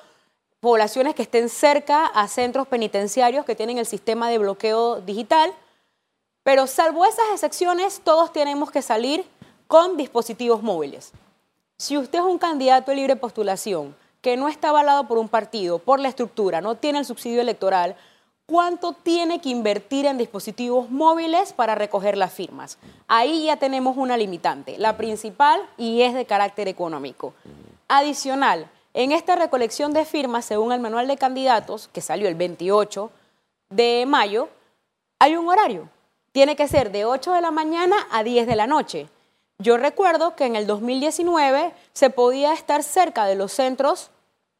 poblaciones 0.60 1.14
que 1.14 1.20
estén 1.20 1.50
cerca 1.50 2.06
a 2.06 2.26
centros 2.26 2.66
penitenciarios 2.66 3.44
que 3.44 3.54
tienen 3.54 3.76
el 3.76 3.84
sistema 3.84 4.30
de 4.30 4.38
bloqueo 4.38 5.02
digital. 5.02 5.52
Pero 6.42 6.66
salvo 6.66 7.04
esas 7.04 7.26
excepciones, 7.34 8.00
todos 8.02 8.32
tenemos 8.32 8.70
que 8.70 8.80
salir 8.80 9.26
con 9.68 9.98
dispositivos 9.98 10.62
móviles. 10.62 11.12
Si 11.76 11.98
usted 11.98 12.20
es 12.20 12.24
un 12.24 12.38
candidato 12.38 12.92
de 12.92 12.96
libre 12.96 13.14
postulación 13.14 13.94
que 14.22 14.38
no 14.38 14.48
está 14.48 14.70
avalado 14.70 15.06
por 15.06 15.18
un 15.18 15.28
partido, 15.28 15.78
por 15.78 16.00
la 16.00 16.08
estructura, 16.08 16.62
no 16.62 16.76
tiene 16.76 17.00
el 17.00 17.04
subsidio 17.04 17.42
electoral, 17.42 17.94
¿cuánto 18.46 18.92
tiene 18.92 19.40
que 19.40 19.48
invertir 19.48 20.06
en 20.06 20.18
dispositivos 20.18 20.90
móviles 20.90 21.52
para 21.52 21.74
recoger 21.74 22.16
las 22.16 22.32
firmas? 22.32 22.78
Ahí 23.08 23.46
ya 23.46 23.56
tenemos 23.56 23.96
una 23.96 24.16
limitante, 24.16 24.78
la 24.78 24.96
principal 24.96 25.60
y 25.76 26.02
es 26.02 26.14
de 26.14 26.26
carácter 26.26 26.68
económico. 26.68 27.34
Adicional, 27.88 28.70
en 28.92 29.12
esta 29.12 29.36
recolección 29.36 29.92
de 29.92 30.04
firmas, 30.04 30.44
según 30.44 30.72
el 30.72 30.80
manual 30.80 31.08
de 31.08 31.16
candidatos, 31.16 31.88
que 31.88 32.00
salió 32.00 32.28
el 32.28 32.34
28 32.34 33.10
de 33.70 34.04
mayo, 34.06 34.48
hay 35.18 35.36
un 35.36 35.48
horario. 35.48 35.88
Tiene 36.32 36.56
que 36.56 36.68
ser 36.68 36.92
de 36.92 37.04
8 37.04 37.32
de 37.32 37.40
la 37.40 37.50
mañana 37.50 37.96
a 38.10 38.22
10 38.22 38.46
de 38.46 38.56
la 38.56 38.66
noche. 38.66 39.08
Yo 39.58 39.76
recuerdo 39.76 40.34
que 40.36 40.46
en 40.46 40.56
el 40.56 40.66
2019 40.66 41.72
se 41.92 42.10
podía 42.10 42.52
estar 42.52 42.82
cerca 42.82 43.24
de 43.24 43.36
los 43.36 43.52
centros 43.52 44.10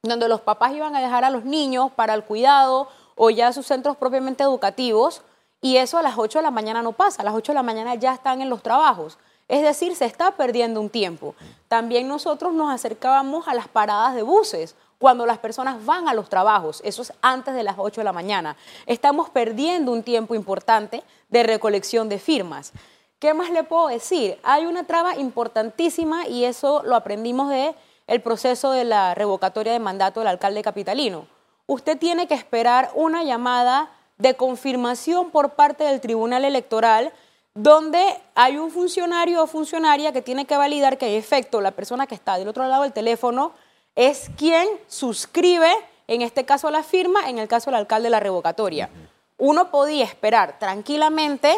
donde 0.03 0.29
los 0.29 0.41
papás 0.41 0.73
iban 0.73 0.95
a 0.95 1.00
dejar 1.00 1.25
a 1.25 1.31
los 1.31 1.45
niños 1.45 1.91
para 1.93 2.14
el 2.14 2.25
cuidado 2.25 2.88
o 3.16 3.30
ya 3.30 3.52
sus 3.52 3.66
centros 3.66 3.97
propiamente 3.97 4.42
educativos, 4.42 5.23
y 5.61 5.78
eso 5.78 5.97
a 5.97 6.02
las 6.02 6.18
8 6.18 6.40
de 6.40 6.42
la 6.42 6.50
mañana 6.50 6.83
no 6.83 6.92
pasa, 6.92 7.23
a 7.23 7.25
las 7.25 7.35
8 7.35 7.52
de 7.52 7.56
la 7.56 7.62
mañana 7.62 7.94
ya 7.94 8.12
están 8.12 8.42
en 8.42 8.50
los 8.50 8.62
trabajos. 8.62 9.18
Es 9.49 9.62
decir, 9.62 9.94
se 9.94 10.04
está 10.04 10.33
perdiendo 10.33 10.80
un 10.80 10.90
tiempo. 10.90 11.35
También 11.68 12.09
nosotros 12.09 12.52
nos 12.52 12.71
acercábamos 12.71 13.47
a 13.49 13.54
las 13.54 13.68
paradas 13.68 14.14
de 14.14 14.23
buses 14.23 14.75
cuando 14.99 15.26
las 15.26 15.38
personas 15.38 15.85
van 15.85 16.09
a 16.09 16.14
los 16.14 16.28
trabajos, 16.28 16.80
eso 16.85 17.02
es 17.02 17.12
antes 17.21 17.54
de 17.54 17.62
las 17.62 17.76
8 17.78 18.00
de 18.00 18.04
la 18.04 18.12
mañana. 18.12 18.56
Estamos 18.87 19.28
perdiendo 19.28 19.92
un 19.92 20.02
tiempo 20.02 20.35
importante 20.35 21.02
de 21.28 21.42
recolección 21.42 22.09
de 22.09 22.18
firmas. 22.18 22.73
¿Qué 23.18 23.35
más 23.35 23.50
le 23.50 23.64
puedo 23.64 23.88
decir? 23.88 24.38
Hay 24.42 24.66
una 24.66 24.85
traba 24.85 25.16
importantísima 25.16 26.26
y 26.26 26.44
eso 26.44 26.83
lo 26.85 26.97
aprendimos 26.97 27.50
de 27.50 27.75
el 28.06 28.23
proceso 28.23 28.71
de 28.71 28.85
la 28.85 29.14
revocatoria 29.14 29.73
de 29.73 29.78
mandato 29.78 30.21
del 30.21 30.28
alcalde 30.28 30.62
capitalino. 30.62 31.26
Usted 31.66 31.99
tiene 31.99 32.26
que 32.26 32.35
esperar 32.35 32.90
una 32.94 33.25
llamada 33.25 33.90
de 34.18 34.35
confirmación 34.35 35.30
por 35.30 35.54
parte 35.54 35.85
del 35.85 36.00
Tribunal 36.00 36.44
Electoral 36.44 37.12
donde 37.54 38.02
hay 38.35 38.59
un 38.59 38.71
funcionario 38.71 39.42
o 39.42 39.47
funcionaria 39.47 40.12
que 40.12 40.23
tiene 40.23 40.44
que 40.44 40.56
validar 40.56 40.99
que 40.99 41.06
en 41.06 41.18
efecto 41.18 41.61
la 41.61 41.71
persona 41.71 42.06
que 42.06 42.14
está 42.14 42.37
del 42.37 42.49
otro 42.49 42.66
lado 42.66 42.83
del 42.83 42.92
teléfono 42.92 43.52
es 43.94 44.28
quien 44.37 44.68
suscribe, 44.88 45.71
en 46.09 46.23
este 46.23 46.44
caso 46.44 46.71
la 46.71 46.83
firma, 46.83 47.28
en 47.28 47.38
el 47.38 47.47
caso 47.47 47.71
del 47.71 47.78
alcalde 47.78 48.11
la 48.11 48.18
revocatoria. 48.18 48.90
Uno 49.38 49.71
podía 49.71 50.04
esperar 50.04 50.59
tranquilamente 50.59 51.56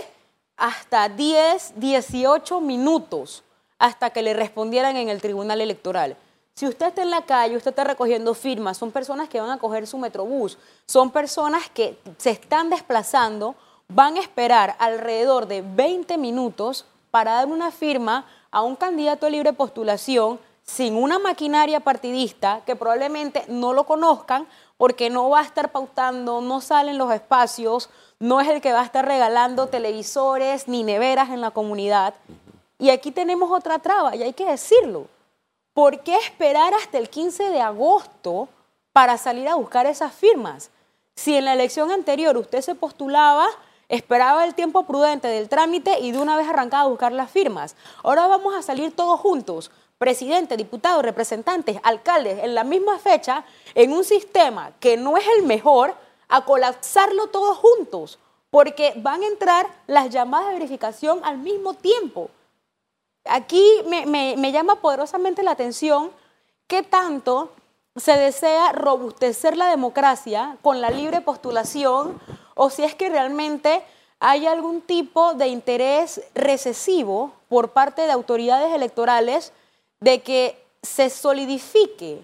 hasta 0.56 1.08
10, 1.08 1.74
18 1.76 2.60
minutos 2.60 3.42
hasta 3.78 4.10
que 4.10 4.22
le 4.22 4.34
respondieran 4.34 4.96
en 4.96 5.08
el 5.08 5.20
Tribunal 5.20 5.60
Electoral. 5.62 6.16
Si 6.58 6.66
usted 6.66 6.86
está 6.86 7.02
en 7.02 7.10
la 7.10 7.20
calle, 7.20 7.54
usted 7.54 7.68
está 7.68 7.84
recogiendo 7.84 8.32
firmas, 8.32 8.78
son 8.78 8.90
personas 8.90 9.28
que 9.28 9.38
van 9.38 9.50
a 9.50 9.58
coger 9.58 9.86
su 9.86 9.98
metrobús, 9.98 10.56
son 10.86 11.10
personas 11.10 11.68
que 11.68 11.98
se 12.16 12.30
están 12.30 12.70
desplazando, 12.70 13.56
van 13.88 14.16
a 14.16 14.20
esperar 14.20 14.74
alrededor 14.78 15.48
de 15.48 15.60
20 15.60 16.16
minutos 16.16 16.86
para 17.10 17.32
dar 17.32 17.48
una 17.48 17.70
firma 17.70 18.24
a 18.50 18.62
un 18.62 18.74
candidato 18.74 19.26
de 19.26 19.32
libre 19.32 19.52
postulación 19.52 20.40
sin 20.62 20.96
una 20.96 21.18
maquinaria 21.18 21.80
partidista 21.80 22.62
que 22.64 22.74
probablemente 22.74 23.44
no 23.48 23.74
lo 23.74 23.84
conozcan 23.84 24.46
porque 24.78 25.10
no 25.10 25.28
va 25.28 25.40
a 25.40 25.44
estar 25.44 25.70
pautando, 25.70 26.40
no 26.40 26.62
salen 26.62 26.96
los 26.96 27.12
espacios, 27.12 27.90
no 28.18 28.40
es 28.40 28.48
el 28.48 28.62
que 28.62 28.72
va 28.72 28.80
a 28.80 28.86
estar 28.86 29.04
regalando 29.04 29.66
televisores 29.66 30.68
ni 30.68 30.84
neveras 30.84 31.28
en 31.28 31.42
la 31.42 31.50
comunidad. 31.50 32.14
Y 32.78 32.88
aquí 32.88 33.12
tenemos 33.12 33.50
otra 33.50 33.78
traba 33.78 34.16
y 34.16 34.22
hay 34.22 34.32
que 34.32 34.46
decirlo. 34.46 35.14
¿Por 35.76 36.00
qué 36.00 36.16
esperar 36.16 36.72
hasta 36.72 36.96
el 36.96 37.10
15 37.10 37.50
de 37.50 37.60
agosto 37.60 38.48
para 38.94 39.18
salir 39.18 39.46
a 39.46 39.56
buscar 39.56 39.84
esas 39.84 40.10
firmas? 40.10 40.70
Si 41.14 41.36
en 41.36 41.44
la 41.44 41.52
elección 41.52 41.90
anterior 41.90 42.34
usted 42.38 42.62
se 42.62 42.74
postulaba, 42.74 43.46
esperaba 43.90 44.46
el 44.46 44.54
tiempo 44.54 44.86
prudente 44.86 45.28
del 45.28 45.50
trámite 45.50 45.98
y 46.00 46.12
de 46.12 46.18
una 46.18 46.34
vez 46.38 46.48
arrancaba 46.48 46.84
a 46.84 46.88
buscar 46.88 47.12
las 47.12 47.30
firmas. 47.30 47.76
Ahora 48.02 48.26
vamos 48.26 48.54
a 48.54 48.62
salir 48.62 48.96
todos 48.96 49.20
juntos, 49.20 49.70
presidente, 49.98 50.56
diputados, 50.56 51.02
representantes, 51.02 51.76
alcaldes, 51.82 52.42
en 52.42 52.54
la 52.54 52.64
misma 52.64 52.98
fecha, 52.98 53.44
en 53.74 53.92
un 53.92 54.02
sistema 54.02 54.72
que 54.80 54.96
no 54.96 55.18
es 55.18 55.24
el 55.36 55.42
mejor, 55.42 55.94
a 56.28 56.46
colapsarlo 56.46 57.26
todos 57.26 57.58
juntos, 57.58 58.18
porque 58.48 58.94
van 58.96 59.22
a 59.22 59.26
entrar 59.26 59.66
las 59.86 60.08
llamadas 60.08 60.48
de 60.48 60.54
verificación 60.54 61.20
al 61.22 61.36
mismo 61.36 61.74
tiempo. 61.74 62.30
Aquí 63.28 63.64
me, 63.86 64.52
llama 64.52 64.80
poderosamente 64.80 65.42
la 65.42 65.52
atención 65.52 66.10
qué 66.66 66.82
tanto 66.82 67.52
se 67.94 68.12
desea 68.12 68.72
robustecer 68.72 69.56
la 69.56 69.68
democracia 69.68 70.56
con 70.62 70.80
la 70.80 70.90
libre 70.90 71.20
postulación 71.20 72.20
o 72.54 72.70
si 72.70 72.84
es 72.84 72.94
que 72.94 73.08
realmente 73.08 73.82
hay 74.20 74.46
algún 74.46 74.80
tipo 74.80 75.34
de 75.34 75.48
interés 75.48 76.22
recesivo 76.34 77.32
por 77.48 77.70
parte 77.70 78.02
de 78.02 78.12
autoridades 78.12 78.72
electorales 78.74 79.52
de 80.00 80.22
que 80.22 80.62
se 80.82 81.10
solidifique 81.10 82.22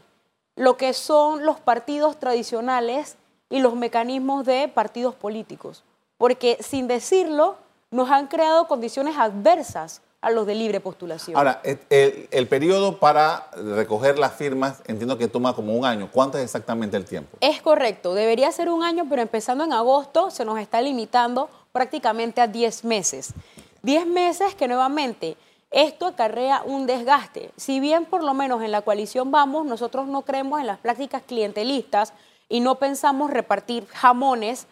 lo 0.57 0.77
que 0.77 0.93
son 0.93 1.45
los 1.45 1.61
partidos 1.61 2.19
tradicionales 2.19 3.17
y 3.49 3.61
los 3.61 3.75
mecanismos 3.75 4.45
de 4.45 4.69
partidos 4.69 5.15
políticos. 5.15 5.85
Porque 6.19 6.59
sin 6.61 6.87
decirlo, 6.87 7.57
nos 7.91 8.11
han 8.11 8.27
creado 8.27 8.69
condiciones 8.69 9.17
adversas 9.19 10.03
a 10.23 10.31
los 10.31 10.47
de 10.47 10.55
libre 10.55 10.79
postulación. 10.79 11.37
Ahora, 11.37 11.61
el, 11.65 12.47
periodo 12.47 12.99
para 12.99 13.49
recoger 13.77 14.21
las 14.21 14.35
firmas 14.35 14.81
entiendo 14.87 15.19
que 15.19 15.27
toma 15.27 15.55
como 15.55 15.75
un 15.75 15.85
año. 15.85 16.09
¿Cuánto 16.13 16.39
es 16.39 16.45
exactamente 16.45 16.97
el 16.97 17.05
tiempo? 17.05 17.37
Es 17.41 17.61
correcto, 17.61 18.15
debería 18.15 18.51
ser 18.53 18.69
un 18.69 18.85
año, 18.85 19.05
pero 19.11 19.21
empezando 19.21 19.65
en 19.65 19.73
agosto 19.73 20.31
se 20.31 20.45
nos 20.45 20.61
está 20.61 20.81
limitando 20.81 21.51
prácticamente 21.73 22.41
a 22.41 22.47
10 22.47 22.85
meses. 22.85 23.35
10 23.83 24.07
meses 24.07 24.55
que 24.55 24.69
nuevamente 24.69 25.37
esto 25.73 26.07
acarrea 26.07 26.63
un 26.65 26.87
desgaste. 26.87 27.51
Si 27.57 27.81
bien 27.81 28.05
por 28.05 28.23
lo 28.23 28.33
menos 28.33 28.63
en 28.63 28.71
la 28.71 28.83
coalición 28.83 29.33
vamos, 29.33 29.67
nosotros 29.67 30.07
no 30.07 30.23
creemos 30.23 30.61
en 30.61 30.69
las 30.69 30.79
prácticas 30.79 31.23
clientelistas 31.27 32.13
y 32.49 32.61
no 32.61 32.77
pensamos 32.77 33.31
repartir 33.31 33.87
jamones, 33.89 34.69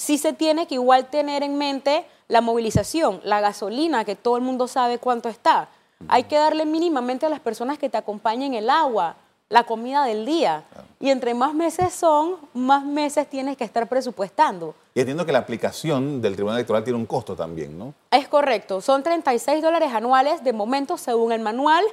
sí 0.00 0.16
se 0.16 0.32
tiene 0.32 0.66
que 0.66 0.76
igual 0.76 1.10
tener 1.10 1.42
en 1.42 1.58
mente 1.58 2.06
la 2.26 2.40
movilización, 2.40 3.20
la 3.22 3.42
gasolina, 3.42 4.06
que 4.06 4.16
todo 4.16 4.38
el 4.38 4.42
mundo 4.42 4.66
sabe 4.66 4.98
cuánto 4.98 5.28
está. 5.28 5.68
Hay 6.08 6.24
que 6.24 6.36
darle 6.36 6.64
mínimamente 6.64 7.26
a 7.26 7.28
las 7.28 7.40
personas 7.40 7.78
que 7.78 7.90
te 7.90 7.98
acompañen 7.98 8.54
el 8.54 8.70
agua, 8.70 9.16
la 9.50 9.64
comida 9.64 10.04
del 10.04 10.24
día. 10.24 10.64
Y 11.00 11.10
entre 11.10 11.34
más 11.34 11.52
meses 11.52 11.92
son, 11.92 12.36
más 12.54 12.82
meses 12.82 13.28
tienes 13.28 13.58
que 13.58 13.64
estar 13.64 13.86
presupuestando. 13.88 14.74
Y 14.94 15.00
entiendo 15.00 15.26
que 15.26 15.32
la 15.32 15.40
aplicación 15.40 16.22
del 16.22 16.34
Tribunal 16.34 16.56
Electoral 16.56 16.82
tiene 16.82 16.98
un 16.98 17.04
costo 17.04 17.36
también, 17.36 17.78
¿no? 17.78 17.92
Es 18.10 18.26
correcto. 18.26 18.80
Son 18.80 19.02
36 19.02 19.62
dólares 19.62 19.92
anuales. 19.92 20.42
De 20.42 20.54
momento, 20.54 20.96
según 20.96 21.32
el 21.32 21.42
manual, 21.42 21.84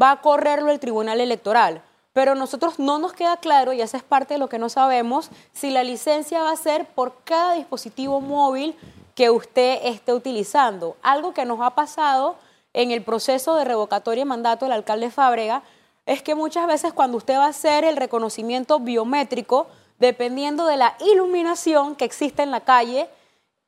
va 0.00 0.10
a 0.10 0.20
correrlo 0.20 0.70
el 0.70 0.80
Tribunal 0.80 1.18
Electoral. 1.18 1.80
Pero 2.14 2.36
nosotros 2.36 2.78
no 2.78 2.98
nos 2.98 3.12
queda 3.12 3.36
claro, 3.36 3.72
y 3.72 3.82
esa 3.82 3.96
es 3.96 4.04
parte 4.04 4.34
de 4.34 4.38
lo 4.38 4.48
que 4.48 4.60
no 4.60 4.68
sabemos, 4.68 5.30
si 5.52 5.70
la 5.70 5.82
licencia 5.82 6.42
va 6.42 6.52
a 6.52 6.56
ser 6.56 6.86
por 6.86 7.16
cada 7.24 7.54
dispositivo 7.54 8.20
móvil 8.20 8.76
que 9.16 9.30
usted 9.30 9.80
esté 9.82 10.12
utilizando. 10.14 10.96
Algo 11.02 11.34
que 11.34 11.44
nos 11.44 11.60
ha 11.60 11.70
pasado 11.70 12.36
en 12.72 12.92
el 12.92 13.02
proceso 13.02 13.56
de 13.56 13.64
revocatoria 13.64 14.22
de 14.22 14.28
mandato 14.28 14.64
del 14.64 14.72
alcalde 14.72 15.10
Fábrega 15.10 15.64
es 16.06 16.22
que 16.22 16.36
muchas 16.36 16.68
veces 16.68 16.92
cuando 16.92 17.16
usted 17.16 17.34
va 17.34 17.46
a 17.46 17.48
hacer 17.48 17.84
el 17.84 17.96
reconocimiento 17.96 18.78
biométrico, 18.78 19.66
dependiendo 19.98 20.66
de 20.66 20.76
la 20.76 20.96
iluminación 21.00 21.96
que 21.96 22.04
existe 22.04 22.44
en 22.44 22.52
la 22.52 22.60
calle, 22.60 23.08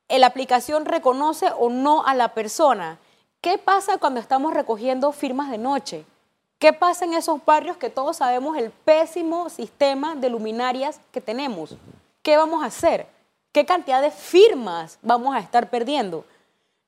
la 0.09 0.29
aplicación 0.29 0.85
reconoce 0.85 1.51
o 1.59 1.69
no 1.69 2.07
a 2.07 2.15
la 2.15 2.29
persona. 2.33 2.99
¿Qué 3.41 3.59
pasa 3.59 3.99
cuando 3.99 4.21
estamos 4.21 4.55
recogiendo 4.55 5.11
firmas 5.11 5.51
de 5.51 5.59
noche? 5.59 6.05
¿Qué 6.59 6.73
pasa 6.73 7.05
en 7.05 7.13
esos 7.13 7.45
barrios 7.45 7.77
que 7.77 7.91
todos 7.91 8.17
sabemos 8.17 8.57
el 8.57 8.71
pésimo 8.71 9.51
sistema 9.51 10.15
de 10.15 10.31
luminarias 10.31 11.01
que 11.13 11.21
tenemos? 11.21 11.77
¿Qué 12.23 12.39
vamos 12.39 12.63
a 12.63 12.69
hacer? 12.69 13.07
¿Qué 13.53 13.67
cantidad 13.67 14.01
de 14.01 14.11
firmas 14.11 14.99
vamos 15.03 15.37
a 15.37 15.41
estar 15.41 15.69
perdiendo? 15.69 16.25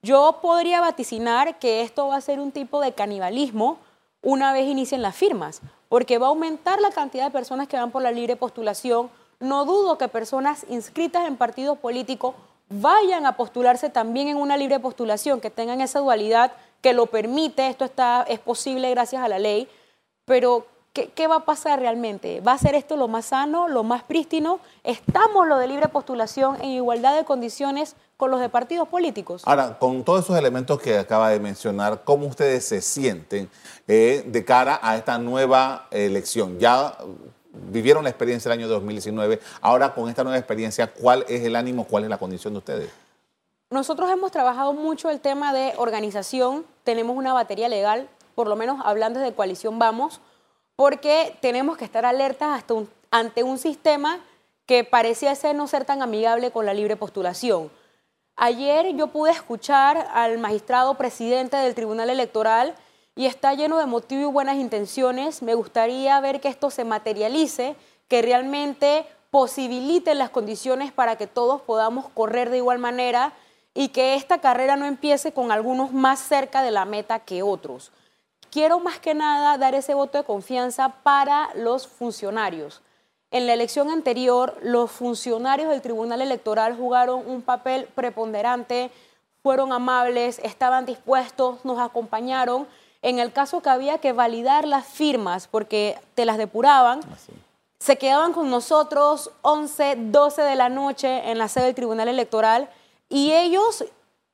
Yo 0.01 0.39
podría 0.41 0.81
vaticinar 0.81 1.59
que 1.59 1.83
esto 1.83 2.07
va 2.07 2.15
a 2.15 2.21
ser 2.21 2.39
un 2.39 2.51
tipo 2.51 2.81
de 2.81 2.93
canibalismo 2.93 3.77
una 4.23 4.53
vez 4.53 4.67
inicien 4.67 5.03
las 5.03 5.15
firmas, 5.15 5.61
porque 5.87 6.17
va 6.17 6.25
a 6.25 6.29
aumentar 6.29 6.81
la 6.81 6.89
cantidad 6.89 7.25
de 7.25 7.31
personas 7.31 7.67
que 7.67 7.77
van 7.77 7.91
por 7.91 8.01
la 8.01 8.11
libre 8.11 8.35
postulación, 8.35 9.11
no 9.39 9.65
dudo 9.65 9.99
que 9.99 10.07
personas 10.07 10.65
inscritas 10.67 11.27
en 11.27 11.37
partidos 11.37 11.77
políticos 11.77 12.33
vayan 12.69 13.27
a 13.27 13.37
postularse 13.37 13.89
también 13.89 14.29
en 14.29 14.37
una 14.37 14.57
libre 14.57 14.79
postulación, 14.79 15.41
que 15.41 15.51
tengan 15.51 15.79
esa 15.79 15.99
dualidad 15.99 16.53
que 16.81 16.93
lo 16.93 17.07
permite, 17.07 17.67
esto 17.67 17.85
está, 17.85 18.25
es 18.27 18.39
posible 18.39 18.89
gracias 18.91 19.21
a 19.21 19.27
la 19.27 19.39
ley, 19.39 19.67
pero 20.25 20.65
¿qué, 20.93 21.27
va 21.27 21.37
a 21.37 21.45
pasar 21.45 21.79
realmente? 21.79 22.41
¿Va 22.41 22.53
a 22.53 22.57
ser 22.57 22.75
esto 22.75 22.95
lo 22.97 23.07
más 23.07 23.25
sano, 23.25 23.67
lo 23.67 23.83
más 23.83 24.03
prístino? 24.03 24.59
¿Estamos 24.83 25.47
lo 25.47 25.57
de 25.57 25.67
libre 25.67 25.87
postulación 25.87 26.57
en 26.61 26.69
igualdad 26.69 27.15
de 27.15 27.25
condiciones 27.25 27.95
con 28.17 28.31
los 28.31 28.39
de 28.39 28.49
partidos 28.49 28.87
políticos? 28.87 29.43
Ahora, 29.45 29.77
con 29.77 30.03
todos 30.03 30.25
esos 30.25 30.37
elementos 30.37 30.79
que 30.79 30.97
acaba 30.97 31.29
de 31.29 31.39
mencionar, 31.39 32.03
¿cómo 32.03 32.27
ustedes 32.27 32.65
se 32.65 32.81
sienten 32.81 33.49
eh, 33.87 34.23
de 34.25 34.45
cara 34.45 34.79
a 34.81 34.97
esta 34.97 35.17
nueva 35.17 35.87
elección? 35.91 36.59
Ya 36.59 36.97
vivieron 37.51 38.03
la 38.03 38.09
experiencia 38.09 38.49
del 38.49 38.59
año 38.59 38.67
2019, 38.67 39.39
ahora 39.61 39.93
con 39.93 40.09
esta 40.09 40.23
nueva 40.23 40.37
experiencia, 40.37 40.87
¿cuál 40.87 41.25
es 41.27 41.43
el 41.43 41.55
ánimo, 41.55 41.85
cuál 41.85 42.03
es 42.03 42.09
la 42.09 42.17
condición 42.17 42.53
de 42.53 42.59
ustedes? 42.59 42.89
Nosotros 43.71 44.09
hemos 44.09 44.31
trabajado 44.31 44.73
mucho 44.73 45.11
el 45.11 45.19
tema 45.19 45.53
de 45.53 45.73
organización, 45.77 46.65
tenemos 46.83 47.15
una 47.15 47.33
batería 47.33 47.69
legal, 47.69 48.09
por 48.33 48.47
lo 48.47 48.55
menos 48.55 48.81
hablando 48.83 49.19
de 49.19 49.31
coalición 49.33 49.77
Vamos, 49.77 50.21
porque 50.75 51.37
tenemos 51.39 51.77
que 51.77 51.85
estar 51.85 52.03
alertas 52.03 52.49
hasta 52.57 52.73
ante 53.11 53.43
un 53.43 53.59
sistema 53.59 54.21
que 54.65 54.83
parecía 54.83 55.35
ser 55.35 55.55
no 55.55 55.67
ser 55.67 55.85
tan 55.85 56.01
amigable 56.01 56.49
con 56.49 56.65
la 56.65 56.73
libre 56.73 56.95
postulación. 56.95 57.69
Ayer 58.35 58.95
yo 58.95 59.07
pude 59.07 59.31
escuchar 59.31 60.09
al 60.13 60.39
magistrado 60.39 60.95
presidente 60.95 61.55
del 61.57 61.75
Tribunal 61.75 62.09
Electoral 62.09 62.73
y 63.15 63.27
está 63.27 63.53
lleno 63.53 63.77
de 63.77 63.85
motivo 63.85 64.21
y 64.21 64.33
buenas 64.33 64.55
intenciones. 64.55 65.43
Me 65.43 65.53
gustaría 65.53 66.19
ver 66.21 66.41
que 66.41 66.47
esto 66.47 66.71
se 66.71 66.85
materialice, 66.85 67.75
que 68.07 68.23
realmente 68.23 69.05
posibilite 69.29 70.15
las 70.15 70.31
condiciones 70.31 70.91
para 70.91 71.17
que 71.17 71.27
todos 71.27 71.61
podamos 71.61 72.09
correr 72.09 72.49
de 72.49 72.57
igual 72.57 72.79
manera 72.79 73.33
y 73.73 73.89
que 73.89 74.15
esta 74.15 74.39
carrera 74.39 74.75
no 74.75 74.85
empiece 74.85 75.31
con 75.31 75.51
algunos 75.51 75.93
más 75.93 76.19
cerca 76.19 76.61
de 76.61 76.71
la 76.71 76.85
meta 76.85 77.19
que 77.19 77.43
otros. 77.43 77.91
Quiero 78.51 78.79
más 78.79 78.99
que 78.99 79.13
nada 79.13 79.57
dar 79.57 79.75
ese 79.75 79.93
voto 79.93 80.17
de 80.17 80.23
confianza 80.23 80.89
para 81.03 81.49
los 81.55 81.87
funcionarios. 81.87 82.81
En 83.31 83.45
la 83.45 83.53
elección 83.53 83.91
anterior, 83.91 84.57
los 84.63 84.89
funcionarios 84.89 85.69
del 85.69 85.83
Tribunal 85.83 86.21
Electoral 86.21 86.75
jugaron 86.75 87.21
un 87.27 87.43
papel 87.43 87.87
preponderante, 87.93 88.89
fueron 89.43 89.71
amables, 89.71 90.39
estaban 90.39 90.87
dispuestos, 90.87 91.63
nos 91.63 91.77
acompañaron. 91.79 92.67
En 93.03 93.19
el 93.19 93.31
caso 93.31 93.61
que 93.61 93.69
había 93.69 93.99
que 93.99 94.13
validar 94.13 94.67
las 94.67 94.85
firmas 94.87 95.47
porque 95.47 95.99
te 96.15 96.25
las 96.25 96.39
depuraban, 96.39 97.01
se 97.77 97.97
quedaban 97.97 98.33
con 98.33 98.49
nosotros 98.49 99.31
11, 99.43 99.95
12 100.11 100.41
de 100.41 100.55
la 100.55 100.69
noche 100.69 101.29
en 101.29 101.37
la 101.37 101.47
sede 101.47 101.65
del 101.65 101.75
Tribunal 101.75 102.07
Electoral 102.07 102.67
y 103.09 103.33
ellos 103.33 103.83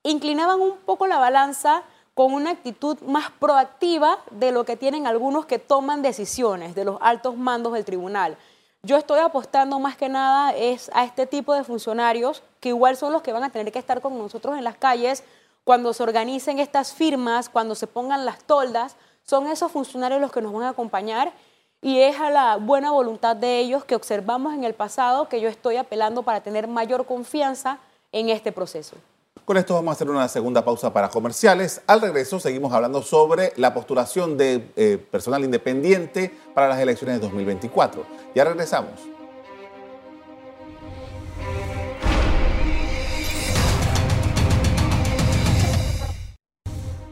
inclinaban 0.04 0.62
un 0.62 0.78
poco 0.78 1.08
la 1.08 1.18
balanza 1.18 1.84
con 2.14 2.34
una 2.34 2.52
actitud 2.52 3.00
más 3.02 3.32
proactiva 3.32 4.20
de 4.32 4.52
lo 4.52 4.64
que 4.64 4.78
tienen 4.78 5.08
algunos 5.08 5.46
que 5.46 5.60
toman 5.60 6.02
decisiones 6.02 6.76
de 6.76 6.86
los 6.86 6.98
altos 7.02 7.36
mandos 7.36 7.74
del 7.74 7.84
tribunal. 7.84 8.38
Yo 8.84 8.98
estoy 8.98 9.20
apostando 9.20 9.80
más 9.80 9.98
que 9.98 10.10
nada 10.10 10.52
es 10.52 10.92
a 10.94 11.04
este 11.04 11.26
tipo 11.26 11.54
de 11.54 11.64
funcionarios 11.64 12.44
que 12.60 12.70
igual 12.70 12.96
son 12.96 13.12
los 13.12 13.22
que 13.22 13.34
van 13.34 13.44
a 13.44 13.50
tener 13.50 13.74
que 13.74 13.80
estar 13.80 14.00
con 14.00 14.18
nosotros 14.18 14.58
en 14.58 14.64
las 14.64 14.78
calles 14.78 15.24
cuando 15.64 15.92
se 15.94 16.04
organicen 16.04 16.60
estas 16.60 16.94
firmas, 16.94 17.50
cuando 17.50 17.74
se 17.74 17.88
pongan 17.88 18.26
las 18.26 18.44
toldas, 18.44 18.96
son 19.24 19.48
esos 19.48 19.72
funcionarios 19.72 20.22
los 20.22 20.32
que 20.32 20.42
nos 20.42 20.54
van 20.54 20.64
a 20.64 20.70
acompañar 20.70 21.34
y 21.82 22.00
es 22.00 22.20
a 22.20 22.30
la 22.30 22.58
buena 22.58 22.92
voluntad 22.92 23.36
de 23.36 23.60
ellos 23.60 23.84
que 23.84 23.96
observamos 23.96 24.54
en 24.54 24.64
el 24.64 24.76
pasado 24.76 25.28
que 25.28 25.42
yo 25.42 25.50
estoy 25.50 25.78
apelando 25.78 26.22
para 26.22 26.42
tener 26.42 26.68
mayor 26.68 27.06
confianza 27.08 27.80
en 28.16 28.30
este 28.30 28.54
proceso. 28.54 28.96
Con 29.44 29.58
esto 29.58 29.74
vamos 29.74 29.92
a 29.92 29.94
hacer 29.94 30.10
una 30.10 30.28
segunda 30.30 30.64
pausa 30.64 30.92
para 30.94 31.10
comerciales. 31.10 31.82
Al 31.86 32.00
regreso 32.00 32.40
seguimos 32.40 32.72
hablando 32.72 33.02
sobre 33.02 33.52
la 33.58 33.74
postulación 33.74 34.38
de 34.38 34.72
eh, 34.78 34.98
personal 35.12 35.44
independiente 35.44 36.34
para 36.54 36.70
las 36.70 36.80
elecciones 36.80 37.18
de 37.18 37.28
2024. 37.28 38.06
Ya 38.34 38.46
regresamos. 38.46 39.02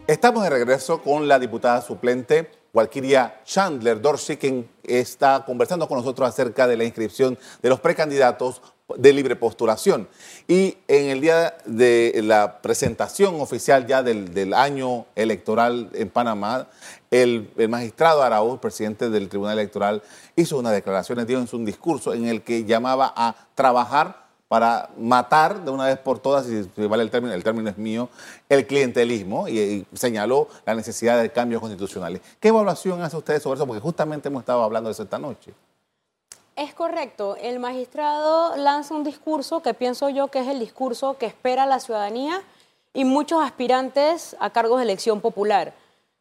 Estamos 0.07 0.43
de 0.43 0.49
regreso 0.49 1.01
con 1.01 1.27
la 1.27 1.37
diputada 1.37 1.81
suplente 1.81 2.49
Walkiria 2.73 3.41
Chandler 3.45 4.01
Dorsey, 4.01 4.37
quien 4.37 4.67
está 4.83 5.43
conversando 5.45 5.87
con 5.87 5.99
nosotros 5.99 6.27
acerca 6.27 6.65
de 6.65 6.75
la 6.75 6.83
inscripción 6.83 7.37
de 7.61 7.69
los 7.69 7.79
precandidatos 7.79 8.63
de 8.97 9.13
libre 9.13 9.35
postulación. 9.35 10.07
Y 10.47 10.77
en 10.87 11.09
el 11.09 11.21
día 11.21 11.55
de 11.65 12.19
la 12.23 12.61
presentación 12.61 13.39
oficial 13.39 13.87
ya 13.87 14.03
del, 14.03 14.53
año 14.53 15.05
electoral 15.15 15.89
en 15.93 16.09
Panamá, 16.09 16.67
el, 17.09 17.49
magistrado 17.69 18.23
Araúz, 18.23 18.59
presidente 18.59 19.09
del 19.09 19.29
Tribunal 19.29 19.57
Electoral, 19.57 20.03
hizo 20.35 20.57
unas 20.57 20.73
declaraciones, 20.73 21.27
dio 21.27 21.43
un 21.51 21.65
discurso 21.65 22.13
en 22.13 22.27
el 22.27 22.41
que 22.41 22.65
llamaba 22.65 23.13
a 23.15 23.35
trabajar 23.55 24.23
para 24.49 24.89
matar 24.99 25.63
de 25.65 25.71
una 25.71 25.85
vez 25.85 25.97
por 25.97 26.19
todas, 26.19 26.45
si 26.45 26.69
vale 26.85 27.01
el 27.01 27.09
término, 27.09 27.33
el 27.33 27.43
término 27.43 27.69
es 27.69 27.77
mío, 27.77 28.09
el 28.49 28.67
clientelismo 28.67 29.47
y, 29.47 29.87
señaló 29.93 30.47
la 30.65 30.75
necesidad 30.75 31.19
de 31.19 31.31
cambios 31.31 31.59
constitucionales. 31.59 32.21
¿Qué 32.39 32.49
evaluación 32.49 33.01
hace 33.01 33.17
usted 33.17 33.41
sobre 33.41 33.57
eso? 33.57 33.65
Porque 33.65 33.81
justamente 33.81 34.27
hemos 34.27 34.41
estado 34.41 34.61
hablando 34.61 34.89
de 34.89 34.91
eso 34.91 35.03
esta 35.03 35.17
noche. 35.17 35.53
Es 36.55 36.75
correcto. 36.75 37.35
El 37.41 37.59
magistrado 37.59 38.55
lanza 38.55 38.93
un 38.93 39.03
discurso 39.03 39.61
que 39.61 39.73
pienso 39.73 40.09
yo 40.09 40.27
que 40.27 40.39
es 40.39 40.47
el 40.47 40.59
discurso 40.59 41.17
que 41.17 41.25
espera 41.25 41.65
la 41.65 41.79
ciudadanía 41.79 42.43
y 42.93 43.05
muchos 43.05 43.41
aspirantes 43.43 44.35
a 44.39 44.51
cargos 44.51 44.77
de 44.77 44.83
elección 44.83 45.19
popular. 45.19 45.73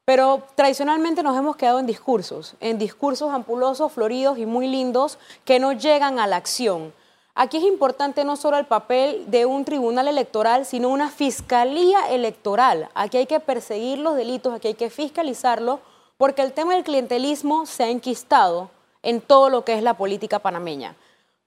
Pero 0.06 0.42
tradicionalmente 0.54 1.22
nos 1.22 1.36
hemos 1.36 1.56
quedado 1.56 1.80
en 1.80 1.86
discursos, 1.86 2.54
en 2.60 2.78
discursos 2.78 3.30
ampulosos, 3.30 3.92
floridos 3.92 4.38
y 4.38 4.46
muy 4.46 4.68
lindos 4.68 5.18
que 5.44 5.60
no 5.60 5.74
llegan 5.74 6.18
a 6.18 6.26
la 6.26 6.36
acción. 6.36 6.94
Aquí 7.34 7.58
es 7.58 7.64
importante 7.64 8.24
no 8.24 8.36
solo 8.36 8.56
el 8.56 8.64
papel 8.64 9.30
de 9.30 9.44
un 9.44 9.66
tribunal 9.66 10.08
electoral, 10.08 10.64
sino 10.64 10.88
una 10.88 11.10
fiscalía 11.10 12.08
electoral. 12.10 12.88
Aquí 12.94 13.18
hay 13.18 13.26
que 13.26 13.40
perseguir 13.40 13.98
los 13.98 14.16
delitos, 14.16 14.54
aquí 14.54 14.68
hay 14.68 14.74
que 14.74 14.90
fiscalizarlo, 14.90 15.80
porque 16.16 16.40
el 16.40 16.52
tema 16.52 16.74
del 16.74 16.84
clientelismo 16.84 17.66
se 17.66 17.84
ha 17.84 17.88
enquistado 17.88 18.70
en 19.02 19.20
todo 19.20 19.50
lo 19.50 19.64
que 19.64 19.74
es 19.74 19.82
la 19.82 19.94
política 19.94 20.38
panameña. 20.38 20.96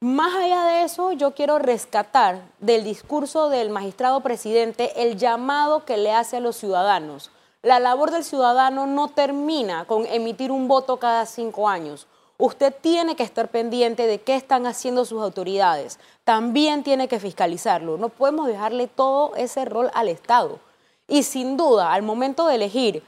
Más 0.01 0.35
allá 0.35 0.65
de 0.65 0.83
eso, 0.83 1.13
yo 1.13 1.33
quiero 1.33 1.57
rescatar 1.57 2.41
del 2.59 2.83
discurso 2.83 3.49
del 3.49 3.69
magistrado 3.69 4.21
presidente 4.21 5.01
el 5.01 5.17
llamado 5.17 5.85
que 5.85 5.97
le 5.97 6.11
hace 6.11 6.37
a 6.37 6.41
los 6.41 6.57
ciudadanos. 6.57 7.31
La 7.61 7.79
labor 7.79 8.11
del 8.11 8.23
ciudadano 8.23 8.85
no 8.85 9.07
termina 9.07 9.85
con 9.85 10.05
emitir 10.05 10.51
un 10.51 10.67
voto 10.67 10.97
cada 10.97 11.25
cinco 11.25 11.67
años. 11.67 12.07
Usted 12.37 12.73
tiene 12.81 13.15
que 13.15 13.23
estar 13.23 13.47
pendiente 13.47 14.05
de 14.05 14.21
qué 14.21 14.35
están 14.35 14.67
haciendo 14.67 15.05
sus 15.05 15.23
autoridades. 15.23 15.97
También 16.25 16.83
tiene 16.83 17.07
que 17.07 17.19
fiscalizarlo. 17.19 17.97
No 17.97 18.09
podemos 18.09 18.47
dejarle 18.47 18.87
todo 18.87 19.33
ese 19.35 19.63
rol 19.63 19.89
al 19.93 20.09
Estado. 20.09 20.59
Y 21.07 21.23
sin 21.23 21.55
duda, 21.55 21.93
al 21.93 22.03
momento 22.03 22.45
de 22.45 22.55
elegir 22.55 23.03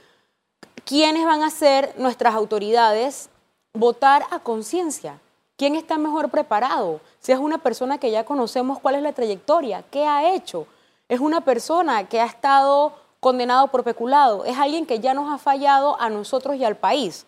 quiénes 0.86 1.26
van 1.26 1.44
a 1.44 1.50
ser 1.50 1.94
nuestras 1.98 2.34
autoridades, 2.34 3.30
votar 3.78 4.24
a 4.32 4.40
conciencia. 4.40 5.20
¿Quién 5.56 5.76
está 5.76 5.98
mejor 5.98 6.30
preparado? 6.30 7.02
Si 7.20 7.32
es 7.32 7.40
una 7.40 7.58
persona 7.58 7.98
que 7.98 8.12
ya 8.12 8.26
conocemos 8.26 8.80
cuál 8.80 8.96
es 8.96 9.02
la 9.02 9.14
trayectoria, 9.14 9.84
qué 9.90 10.06
ha 10.06 10.34
hecho. 10.34 10.68
Es 11.10 11.20
una 11.20 11.42
persona 11.42 12.08
que 12.08 12.20
ha 12.20 12.26
estado 12.26 12.94
condenado 13.20 13.68
por 13.70 13.84
peculado. 13.84 14.46
Es 14.46 14.58
alguien 14.58 14.86
que 14.86 15.00
ya 15.00 15.14
nos 15.14 15.34
ha 15.34 15.38
fallado 15.38 16.00
a 16.00 16.10
nosotros 16.10 16.56
y 16.58 16.66
al 16.66 16.78
país. 16.78 17.26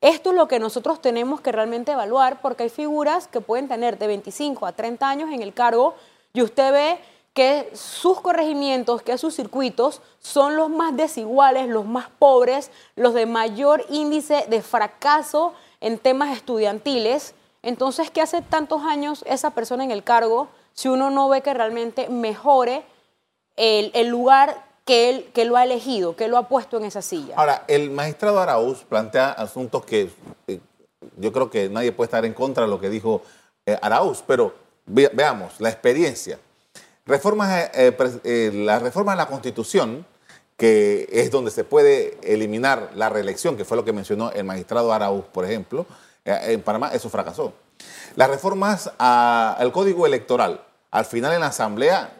Esto 0.00 0.30
es 0.30 0.36
lo 0.36 0.48
que 0.48 0.58
nosotros 0.58 1.00
tenemos 1.00 1.40
que 1.40 1.52
realmente 1.52 1.92
evaluar 1.92 2.40
porque 2.40 2.64
hay 2.64 2.68
figuras 2.68 3.28
que 3.28 3.40
pueden 3.40 3.68
tener 3.68 3.98
de 3.98 4.06
25 4.06 4.66
a 4.66 4.72
30 4.72 5.08
años 5.08 5.32
en 5.32 5.42
el 5.42 5.54
cargo 5.54 5.94
y 6.32 6.42
usted 6.42 6.72
ve 6.72 6.98
que 7.34 7.70
sus 7.74 8.20
corregimientos, 8.20 9.02
que 9.02 9.18
sus 9.18 9.34
circuitos 9.34 10.00
son 10.18 10.56
los 10.56 10.70
más 10.70 10.96
desiguales, 10.96 11.68
los 11.68 11.84
más 11.84 12.08
pobres, 12.18 12.70
los 12.96 13.14
de 13.14 13.26
mayor 13.26 13.84
índice 13.90 14.46
de 14.48 14.62
fracaso 14.62 15.52
en 15.80 15.98
temas 15.98 16.36
estudiantiles. 16.36 17.34
Entonces, 17.62 18.10
¿qué 18.10 18.20
hace 18.20 18.42
tantos 18.42 18.82
años 18.82 19.24
esa 19.26 19.50
persona 19.50 19.84
en 19.84 19.90
el 19.90 20.04
cargo 20.04 20.48
si 20.72 20.88
uno 20.88 21.10
no 21.10 21.28
ve 21.28 21.42
que 21.42 21.54
realmente 21.54 22.08
mejore 22.08 22.84
el, 23.56 24.08
lugar 24.08 24.64
que 24.84 25.10
él 25.10 25.30
que 25.34 25.44
lo 25.44 25.56
ha 25.56 25.64
elegido, 25.64 26.14
que 26.14 26.28
lo 26.28 26.36
ha 26.36 26.48
puesto 26.48 26.76
en 26.76 26.84
esa 26.84 27.02
silla? 27.02 27.34
Ahora, 27.36 27.64
el 27.66 27.90
magistrado 27.90 28.40
Araúz 28.40 28.84
plantea 28.84 29.32
asuntos 29.32 29.84
que 29.84 30.10
eh, 30.46 30.60
yo 31.16 31.32
creo 31.32 31.50
que 31.50 31.68
nadie 31.68 31.92
puede 31.92 32.06
estar 32.06 32.24
en 32.24 32.34
contra 32.34 32.64
de 32.64 32.70
lo 32.70 32.80
que 32.80 32.88
dijo 32.88 33.22
eh, 33.66 33.76
Araúz, 33.82 34.22
pero 34.26 34.54
veamos 34.86 35.60
la 35.60 35.68
experiencia. 35.68 36.38
Reformas, 37.04 37.70
eh, 37.74 38.50
la 38.54 38.78
reforma 38.78 39.12
de 39.12 39.16
la 39.16 39.26
Constitución, 39.26 40.06
que 40.58 41.08
es 41.12 41.30
donde 41.30 41.52
se 41.52 41.62
puede 41.62 42.18
eliminar 42.22 42.90
la 42.96 43.08
reelección, 43.08 43.56
que 43.56 43.64
fue 43.64 43.76
lo 43.76 43.84
que 43.84 43.92
mencionó 43.92 44.32
el 44.32 44.44
magistrado 44.44 44.92
Araúz, 44.92 45.24
por 45.26 45.44
ejemplo, 45.44 45.86
eh, 46.24 46.36
en 46.48 46.62
Panamá 46.62 46.90
eso 46.92 47.08
fracasó. 47.08 47.52
Las 48.16 48.28
reformas 48.28 48.90
al 48.98 49.72
código 49.72 50.04
electoral, 50.04 50.60
al 50.90 51.04
final 51.04 51.32
en 51.32 51.40
la 51.40 51.46
Asamblea, 51.46 52.16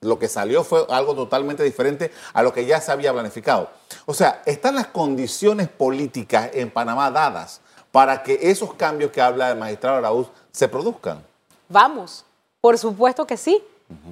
lo 0.00 0.18
que 0.18 0.28
salió 0.28 0.64
fue 0.64 0.86
algo 0.88 1.14
totalmente 1.14 1.62
diferente 1.62 2.10
a 2.32 2.42
lo 2.42 2.54
que 2.54 2.64
ya 2.64 2.80
se 2.80 2.90
había 2.90 3.12
planificado. 3.12 3.68
O 4.06 4.14
sea, 4.14 4.42
están 4.46 4.74
las 4.74 4.86
condiciones 4.86 5.68
políticas 5.68 6.50
en 6.54 6.70
Panamá 6.70 7.10
dadas 7.10 7.60
para 7.92 8.22
que 8.22 8.38
esos 8.50 8.72
cambios 8.74 9.10
que 9.10 9.20
habla 9.20 9.50
el 9.50 9.58
magistrado 9.58 9.98
Araúz 9.98 10.28
se 10.52 10.68
produzcan. 10.68 11.22
Vamos, 11.68 12.24
por 12.62 12.78
supuesto 12.78 13.26
que 13.26 13.36
sí. 13.36 13.62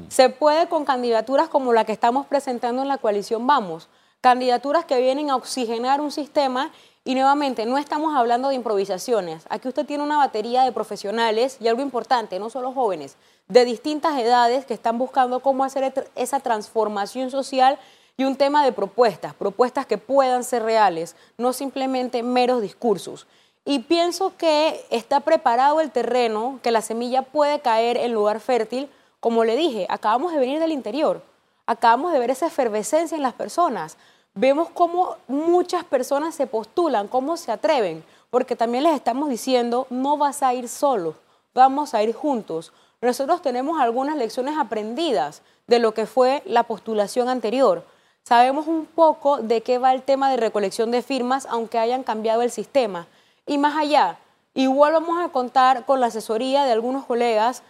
Se 0.09 0.29
puede 0.31 0.69
con 0.69 0.85
candidaturas 0.85 1.49
como 1.49 1.73
la 1.73 1.85
que 1.85 1.93
estamos 1.93 2.27
presentando 2.27 2.83
en 2.83 2.89
la 2.89 2.99
coalición 2.99 3.47
Vamos, 3.47 3.89
candidaturas 4.21 4.85
que 4.85 5.01
vienen 5.01 5.31
a 5.31 5.37
oxigenar 5.37 6.01
un 6.01 6.11
sistema 6.11 6.71
y 7.05 7.15
nuevamente 7.15 7.67
no 7.67 7.79
estamos 7.79 8.17
hablando 8.17 8.49
de 8.49 8.57
improvisaciones. 8.57 9.45
Aquí 9.49 9.69
usted 9.69 9.87
tiene 9.87 10.03
una 10.03 10.19
batería 10.19 10.65
de 10.65 10.73
profesionales 10.73 11.57
y 11.61 11.69
algo 11.69 11.83
importante, 11.83 12.39
no 12.39 12.51
solo 12.51 12.73
jóvenes, 12.73 13.17
de 13.49 13.65
distintas 13.65 14.19
edades 14.19 14.65
que 14.65 14.75
están 14.75 14.99
buscando 14.99 15.41
cómo 15.41 15.63
hacer 15.63 16.11
esa 16.17 16.41
transformación 16.41 17.31
social 17.31 17.79
y 18.17 18.25
un 18.25 18.37
tema 18.37 18.65
de 18.65 18.73
propuestas, 18.73 19.35
propuestas 19.35 19.87
que 19.87 19.99
puedan 19.99 20.43
ser 20.43 20.63
reales, 20.63 21.15
no 21.39 21.53
simplemente 21.53 22.23
meros 22.23 22.63
discursos. 22.63 23.27
Y 23.65 23.81
pienso 23.81 24.37
que 24.37 24.85
está 24.91 25.21
preparado 25.21 25.81
el 25.81 25.91
terreno, 25.91 26.61
que 26.63 26.71
la 26.71 26.83
semilla 26.83 27.23
puede 27.23 27.61
caer 27.61 27.97
en 27.97 28.13
lugar 28.13 28.41
fértil. 28.41 28.89
Como 29.21 29.45
le 29.45 29.57
dije, 29.57 29.87
acabamos 29.89 30.33
de 30.33 30.39
venir 30.39 30.61
del 30.61 30.73
interior, 30.73 31.23
acabamos 31.67 32.13
de 32.13 32.19
ver 32.19 32.31
esa 32.31 32.47
efervescencia 32.47 33.17
en 33.17 33.23
las 33.23 33.35
personas. 33.35 33.97
Vemos 34.35 34.69
cómo 34.71 35.17
muchas 35.29 35.85
personas 35.85 36.35
se 36.35 36.47
postulan, 36.47 37.09
cómo 37.09 37.37
se 37.37 37.53
atreven, 37.53 38.05
porque 38.31 38.57
también 38.57 38.85
les 38.85 38.95
estamos 38.95 39.29
diciendo, 39.29 39.87
no 39.91 40.17
vas 40.17 40.43
a 40.43 40.53
ir 40.55 40.69
solo, 40.69 41.15
vamos 41.55 41.95
a 41.95 42.03
ir 42.03 42.15
juntos 42.15 42.73
nosotros 43.01 43.43
tenemos 43.43 43.79
algunas 43.81 44.17
lecciones 44.17 44.57
aprendidas 44.59 45.43
de 45.67 45.79
lo 45.79 45.93
que 45.93 46.07
fue 46.07 46.43
la 46.47 46.63
postulación 46.63 47.29
anterior. 47.29 47.85
Sabemos 48.23 48.67
un 48.67 48.87
poco 48.87 49.39
de 49.39 49.61
qué 49.63 49.79
va 49.79 49.93
el 49.93 50.03
tema 50.03 50.31
de 50.31 50.39
recolección 50.39 50.91
de 50.91 51.03
firmas, 51.03 51.47
aunque 51.51 51.79
hayan 51.79 52.03
cambiado 52.03 52.43
el 52.43 52.51
sistema. 52.51 53.07
Y 53.47 53.59
más 53.59 53.77
allá, 53.77 54.19
igual 54.55 54.95
vamos 54.95 55.23
a 55.23 55.29
contar 55.29 55.85
con 55.85 56.01
la 56.01 56.07
asesoría 56.07 56.65
de 56.65 56.73
algunos 56.73 57.05
colegas 57.05 57.63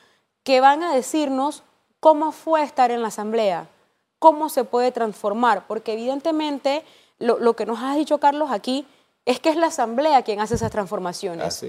que 0.47 0.61
van 0.61 0.85
a 0.85 0.95
decirnos 0.95 1.65
cómo 1.99 2.31
fue 2.31 2.63
estar 2.63 2.93
en 2.93 3.03
la 3.03 3.09
asamblea, 3.09 3.67
cómo 4.21 4.49
se 4.49 4.63
puede 4.63 4.93
transformar, 4.93 5.67
porque 5.67 5.95
evidentemente 5.95 6.85
lo, 7.19 7.57
que 7.57 7.67
nos 7.67 7.81
ha 7.83 7.97
dicho 7.97 8.19
Carlos 8.19 8.53
aquí 8.53 8.87
es 9.25 9.41
que 9.41 9.49
es 9.49 9.57
la 9.57 9.67
asamblea 9.67 10.23
quien 10.23 10.39
hace 10.39 10.55
esas 10.55 10.71
transformaciones. 10.71 11.65
Ah, 11.65 11.67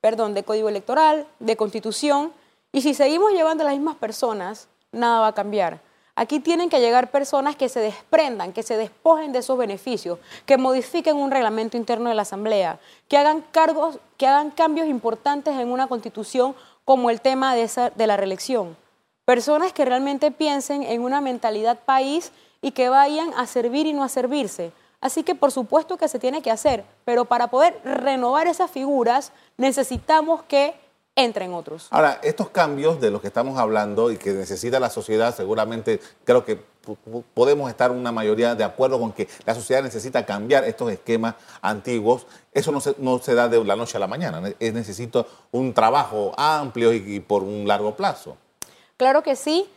Perdón, 0.00 0.34
de 0.34 0.42
código 0.42 0.68
electoral, 0.68 1.28
de 1.38 1.56
constitución, 1.56 2.32
y 2.72 2.82
si 2.82 2.92
seguimos 2.92 3.34
llevando 3.34 3.62
a 3.62 3.66
las 3.66 3.76
mismas 3.76 3.94
personas, 3.94 4.66
nada 4.90 5.20
va 5.20 5.28
a 5.28 5.34
cambiar. 5.34 5.80
Aquí 6.16 6.40
tienen 6.40 6.68
que 6.68 6.80
llegar 6.80 7.12
personas 7.12 7.54
que 7.54 7.68
se 7.68 7.78
desprendan, 7.78 8.52
que 8.52 8.64
se 8.64 8.76
despojen 8.76 9.32
de 9.32 9.38
esos 9.38 9.56
beneficios, 9.56 10.18
que 10.44 10.58
modifiquen 10.58 11.16
un 11.16 11.30
reglamento 11.30 11.76
interno 11.76 12.10
de 12.10 12.16
la 12.16 12.22
Asamblea, 12.22 12.80
que 13.08 13.16
hagan, 13.16 13.42
cargos, 13.52 13.98
que 14.18 14.26
hagan 14.26 14.50
cambios 14.50 14.88
importantes 14.88 15.56
en 15.56 15.70
una 15.70 15.86
constitución 15.86 16.54
como 16.84 17.10
el 17.10 17.20
tema 17.20 17.54
de, 17.54 17.68
de 17.94 18.06
la 18.06 18.16
reelección. 18.16 18.76
Personas 19.24 19.72
que 19.72 19.84
realmente 19.84 20.30
piensen 20.30 20.82
en 20.82 21.02
una 21.02 21.20
mentalidad 21.20 21.78
país 21.84 22.32
y 22.60 22.72
que 22.72 22.88
vayan 22.88 23.32
a 23.36 23.46
servir 23.46 23.86
y 23.86 23.92
no 23.92 24.02
a 24.02 24.08
servirse. 24.08 24.72
Así 25.00 25.24
que 25.24 25.34
por 25.34 25.50
supuesto 25.50 25.96
que 25.96 26.08
se 26.08 26.18
tiene 26.18 26.42
que 26.42 26.50
hacer, 26.50 26.84
pero 27.04 27.24
para 27.24 27.48
poder 27.48 27.80
renovar 27.84 28.46
esas 28.46 28.70
figuras 28.70 29.32
necesitamos 29.56 30.44
que 30.44 30.74
entren 31.16 31.52
otros. 31.52 31.88
Ahora, 31.90 32.20
estos 32.22 32.48
cambios 32.50 33.00
de 33.00 33.10
los 33.10 33.20
que 33.20 33.26
estamos 33.26 33.58
hablando 33.58 34.10
y 34.10 34.16
que 34.16 34.32
necesita 34.32 34.80
la 34.80 34.90
sociedad, 34.90 35.34
seguramente 35.34 36.00
creo 36.24 36.44
que 36.44 36.58
podemos 37.34 37.70
estar 37.70 37.90
una 37.90 38.12
mayoría 38.12 38.54
de 38.54 38.64
acuerdo 38.64 38.98
con 38.98 39.12
que 39.12 39.28
la 39.44 39.54
sociedad 39.54 39.82
necesita 39.82 40.24
cambiar 40.26 40.64
estos 40.64 40.90
esquemas 40.90 41.34
antiguos. 41.60 42.26
Eso 42.52 42.72
no 42.72 42.80
se, 42.80 42.94
no 42.98 43.18
se 43.18 43.34
da 43.34 43.48
de 43.48 43.62
la 43.64 43.76
noche 43.76 43.96
a 43.96 44.00
la 44.00 44.08
mañana, 44.08 44.42
es 44.58 44.74
necesito 44.74 45.26
un 45.52 45.74
trabajo 45.74 46.32
amplio 46.36 46.92
y, 46.92 47.20
por 47.20 47.42
un 47.42 47.66
largo 47.68 47.94
plazo. 47.94 48.36
Claro 48.96 49.22
que 49.22 49.36
sí. 49.36 49.68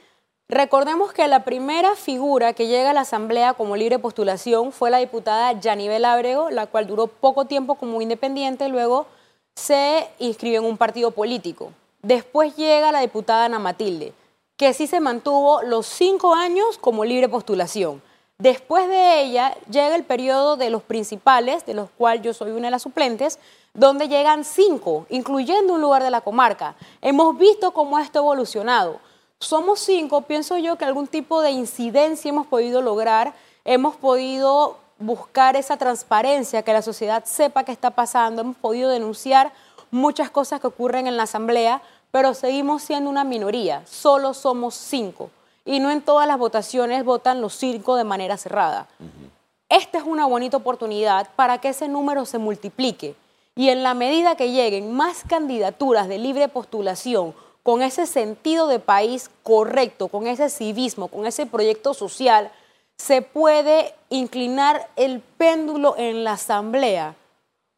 Recordemos 0.47 1.11
que 1.11 1.27
la 1.27 1.43
primera 1.43 1.95
figura 1.95 2.53
que 2.53 2.67
llega 2.67 2.91
a 2.91 2.93
la 2.93 3.01
Asamblea 3.01 3.55
como 3.55 3.75
libre 3.75 3.97
postulación 3.97 4.71
fue 4.71 4.91
la 4.91 4.99
diputada 4.99 5.59
Yanibel 5.59 6.05
Ábrego, 6.05 6.51
la 6.51 6.67
cual 6.67 6.85
duró 6.85 7.07
poco 7.07 7.45
tiempo 7.45 7.75
como 7.75 7.99
independiente, 7.99 8.69
luego 8.69 9.07
se 9.55 10.09
inscribió 10.19 10.59
en 10.59 10.65
un 10.65 10.77
partido 10.77 11.11
político. 11.11 11.71
Después 12.01 12.55
llega 12.55 12.91
la 12.91 12.99
diputada 12.99 13.45
Ana 13.45 13.57
Matilde, 13.57 14.13
que 14.57 14.73
sí 14.73 14.85
se 14.85 14.99
mantuvo 14.99 15.61
los 15.63 15.85
cinco 15.85 16.35
años 16.35 16.77
como 16.77 17.05
libre 17.05 17.29
postulación. 17.29 18.01
Después 18.37 18.87
de 18.89 19.21
ella 19.21 19.55
llega 19.69 19.95
el 19.95 20.03
periodo 20.03 20.57
de 20.57 20.69
los 20.69 20.83
principales, 20.83 21.65
de 21.65 21.73
los 21.73 21.89
cuales 21.89 22.21
yo 22.21 22.33
soy 22.33 22.51
una 22.51 22.67
de 22.67 22.71
las 22.71 22.81
suplentes, 22.81 23.39
donde 23.73 24.09
llegan 24.09 24.43
cinco, 24.43 25.05
incluyendo 25.09 25.73
un 25.73 25.81
lugar 25.81 26.03
de 26.03 26.11
la 26.11 26.21
comarca. 26.21 26.75
Hemos 27.01 27.37
visto 27.37 27.71
cómo 27.71 27.97
esto 27.97 28.19
ha 28.19 28.21
evolucionado. 28.23 28.99
Somos 29.39 29.79
cinco, 29.79 30.21
pienso 30.21 30.57
yo 30.57 30.77
que 30.77 30.85
algún 30.85 31.07
tipo 31.07 31.41
de 31.41 31.51
incidencia 31.51 32.29
hemos 32.29 32.47
podido 32.47 32.81
lograr, 32.81 33.33
hemos 33.63 33.95
podido 33.95 34.77
buscar 34.97 35.55
esa 35.55 35.77
transparencia, 35.77 36.63
que 36.63 36.73
la 36.73 36.81
sociedad 36.81 37.23
sepa 37.25 37.63
qué 37.63 37.71
está 37.71 37.91
pasando. 37.91 38.41
Hemos 38.41 38.57
podido 38.57 38.89
denunciar 38.89 39.51
muchas 39.91 40.29
cosas 40.29 40.59
que 40.59 40.67
ocurren 40.67 41.07
en 41.07 41.17
la 41.17 41.23
Asamblea, 41.23 41.81
pero 42.11 42.33
seguimos 42.33 42.83
siendo 42.83 43.09
una 43.09 43.23
minoría. 43.23 43.83
Solo 43.85 44.33
somos 44.33 44.75
cinco. 44.75 45.29
Y 45.65 45.79
no 45.79 45.89
en 45.89 46.01
todas 46.01 46.27
las 46.27 46.37
votaciones 46.37 47.03
votan 47.03 47.41
los 47.41 47.55
cinco 47.55 47.95
de 47.95 48.03
manera 48.03 48.37
cerrada. 48.37 48.87
Esta 49.67 49.97
es 49.97 50.03
una 50.03 50.27
bonita 50.27 50.57
oportunidad 50.57 51.27
para 51.35 51.57
que 51.59 51.69
ese 51.69 51.87
número 51.87 52.25
se 52.25 52.37
multiplique. 52.37 53.15
Y 53.55 53.69
en 53.69 53.83
la 53.83 53.93
medida 53.93 54.35
que 54.35 54.51
lleguen 54.51 54.93
más 54.93 55.23
candidaturas 55.27 56.07
de 56.07 56.19
libre 56.19 56.47
postulación, 56.47 57.33
con 57.63 57.81
ese 57.81 58.05
sentido 58.05 58.67
de 58.67 58.79
país 58.79 59.31
correcto, 59.41 60.07
con 60.07 60.27
ese 60.27 60.49
civismo, 60.49 61.07
con 61.07 61.25
ese 61.25 61.47
proyecto 61.47 61.95
social, 61.95 62.51
se 62.97 63.21
puede 63.21 63.93
inclinar 64.09 64.89
el 64.95 65.19
péndulo 65.19 65.95
en 65.97 66.23
la 66.23 66.33
asamblea 66.33 67.15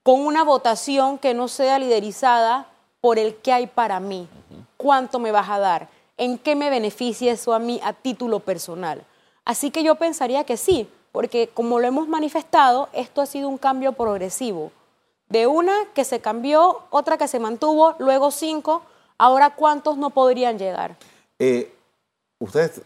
con 0.03 0.25
una 0.25 0.43
votación 0.43 1.17
que 1.17 1.34
no 1.34 1.47
sea 1.47 1.80
liderizada 1.80 2.67
por 3.01 3.19
el 3.19 3.36
que 3.36 3.51
hay 3.51 3.67
para 3.67 3.99
mí, 3.99 4.27
cuánto 4.77 5.19
me 5.19 5.32
vas 5.32 5.49
a 5.49 5.60
dar, 5.60 5.89
en 6.17 6.38
qué 6.38 6.56
me 6.56 6.69
beneficia 6.69 7.34
eso 7.34 7.53
a 7.53 7.60
mí 7.60 7.80
a 7.84 7.93
título 7.93 8.39
personal. 8.39 9.03
Así 9.43 9.69
que 9.69 9.84
yo 9.84 9.95
pensaría 9.95 10.43
que 10.45 10.58
sí, 10.58 10.89
porque 11.12 11.49
como 11.53 11.80
lo 11.80 11.88
hemos 11.88 12.08
manifestado, 12.08 12.89
esto 12.93 13.21
ha 13.21 13.25
sido 13.25 13.49
un 13.49 13.58
cambio 13.58 13.93
progresivo. 13.93 14.71
De 15.30 15.45
una 15.45 15.73
que 15.93 16.06
se 16.06 16.21
cambió, 16.21 16.84
otra 16.89 17.17
que 17.17 17.27
se 17.27 17.39
mantuvo, 17.39 17.95
luego 17.99 18.32
cinco, 18.32 18.84
ahora 19.17 19.56
cuántos 19.56 19.97
no 19.97 20.12
podrían 20.12 20.58
llegar. 20.58 20.95
Eh, 21.38 21.73
¿Ustedes 22.39 22.82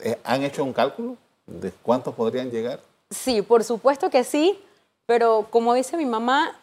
eh, 0.00 0.18
han 0.24 0.42
hecho 0.42 0.62
un 0.62 0.72
cálculo? 0.72 1.16
¿De 1.46 1.70
cuántos 1.70 2.14
podrían 2.14 2.50
llegar? 2.50 2.80
Sí, 3.10 3.42
por 3.42 3.64
supuesto 3.64 4.10
que 4.10 4.24
sí, 4.24 4.58
pero 5.06 5.46
como 5.50 5.74
dice 5.74 5.96
mi 5.96 6.06
mamá, 6.06 6.58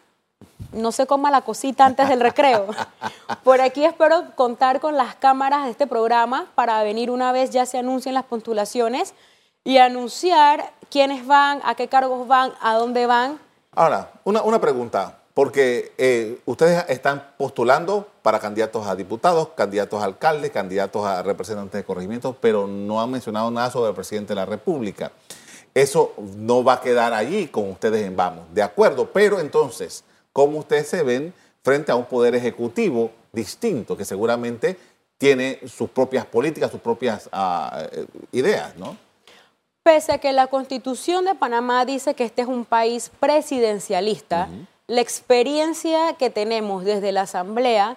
no 0.72 0.92
se 0.92 1.06
coma 1.06 1.30
la 1.30 1.42
cosita 1.42 1.84
antes 1.84 2.08
del 2.08 2.20
recreo. 2.20 2.66
Por 3.44 3.60
aquí 3.60 3.84
espero 3.84 4.34
contar 4.34 4.80
con 4.80 4.96
las 4.96 5.14
cámaras 5.14 5.64
de 5.64 5.70
este 5.70 5.86
programa 5.86 6.46
para 6.54 6.82
venir 6.82 7.10
una 7.10 7.32
vez 7.32 7.50
ya 7.50 7.66
se 7.66 7.78
anuncien 7.78 8.14
las 8.14 8.24
postulaciones 8.24 9.14
y 9.64 9.78
anunciar 9.78 10.72
quiénes 10.90 11.26
van, 11.26 11.60
a 11.64 11.74
qué 11.74 11.88
cargos 11.88 12.26
van, 12.26 12.52
a 12.60 12.74
dónde 12.74 13.06
van. 13.06 13.38
Ahora, 13.74 14.10
una, 14.24 14.42
una 14.42 14.60
pregunta. 14.60 15.21
Porque 15.34 15.92
eh, 15.96 16.40
ustedes 16.44 16.84
están 16.88 17.34
postulando 17.38 18.08
para 18.22 18.38
candidatos 18.38 18.86
a 18.86 18.94
diputados, 18.94 19.48
candidatos 19.56 20.02
a 20.02 20.04
alcaldes, 20.04 20.50
candidatos 20.50 21.06
a 21.06 21.22
representantes 21.22 21.80
de 21.80 21.84
corregimientos, 21.84 22.36
pero 22.40 22.66
no 22.66 23.00
han 23.00 23.10
mencionado 23.10 23.50
nada 23.50 23.70
sobre 23.70 23.90
el 23.90 23.94
presidente 23.94 24.32
de 24.32 24.36
la 24.36 24.46
República. 24.46 25.12
Eso 25.74 26.12
no 26.36 26.62
va 26.62 26.74
a 26.74 26.80
quedar 26.82 27.14
allí 27.14 27.46
con 27.46 27.70
ustedes 27.70 28.06
en 28.06 28.14
Vamos, 28.14 28.44
de 28.52 28.62
acuerdo, 28.62 29.10
pero 29.10 29.40
entonces, 29.40 30.04
¿cómo 30.32 30.58
ustedes 30.58 30.88
se 30.88 31.02
ven 31.02 31.32
frente 31.62 31.90
a 31.92 31.96
un 31.96 32.04
poder 32.04 32.34
ejecutivo 32.34 33.10
distinto 33.32 33.96
que 33.96 34.04
seguramente 34.04 34.76
tiene 35.16 35.60
sus 35.66 35.88
propias 35.88 36.26
políticas, 36.26 36.70
sus 36.70 36.80
propias 36.80 37.28
ah, 37.32 37.86
eh, 37.92 38.06
ideas, 38.32 38.76
¿no? 38.76 38.96
Pese 39.82 40.12
a 40.12 40.18
que 40.18 40.32
la 40.32 40.46
constitución 40.46 41.24
de 41.24 41.34
Panamá 41.34 41.84
dice 41.84 42.14
que 42.14 42.24
este 42.24 42.42
es 42.42 42.48
un 42.48 42.64
país 42.64 43.10
presidencialista, 43.18 44.48
la 44.86 45.00
experiencia 45.00 46.14
que 46.14 46.30
tenemos 46.30 46.84
desde 46.84 47.12
la 47.12 47.22
Asamblea 47.22 47.96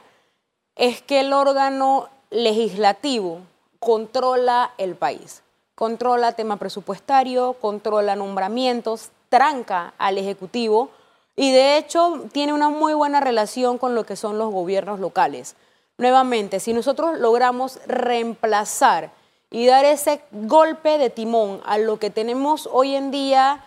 es 0.75 1.01
que 1.01 1.21
el 1.21 1.33
órgano 1.33 2.09
legislativo 2.29 3.39
controla 3.79 4.73
el 4.77 4.95
país, 4.95 5.41
controla 5.73 6.33
tema 6.33 6.57
presupuestario, 6.57 7.53
controla 7.59 8.15
nombramientos, 8.15 9.09
tranca 9.29 9.93
al 9.97 10.17
Ejecutivo 10.17 10.89
y 11.35 11.51
de 11.51 11.77
hecho 11.77 12.25
tiene 12.31 12.53
una 12.53 12.69
muy 12.69 12.93
buena 12.93 13.19
relación 13.19 13.77
con 13.77 13.95
lo 13.95 14.05
que 14.05 14.15
son 14.15 14.37
los 14.37 14.51
gobiernos 14.51 14.99
locales. 14.99 15.55
Nuevamente, 15.97 16.59
si 16.59 16.73
nosotros 16.73 17.19
logramos 17.19 17.79
reemplazar 17.87 19.11
y 19.49 19.65
dar 19.65 19.85
ese 19.85 20.21
golpe 20.31 20.97
de 20.97 21.09
timón 21.09 21.61
a 21.65 21.77
lo 21.77 21.99
que 21.99 22.09
tenemos 22.09 22.69
hoy 22.71 22.95
en 22.95 23.11
día 23.11 23.63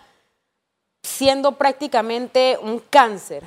siendo 1.03 1.53
prácticamente 1.53 2.57
un 2.61 2.79
cáncer, 2.79 3.43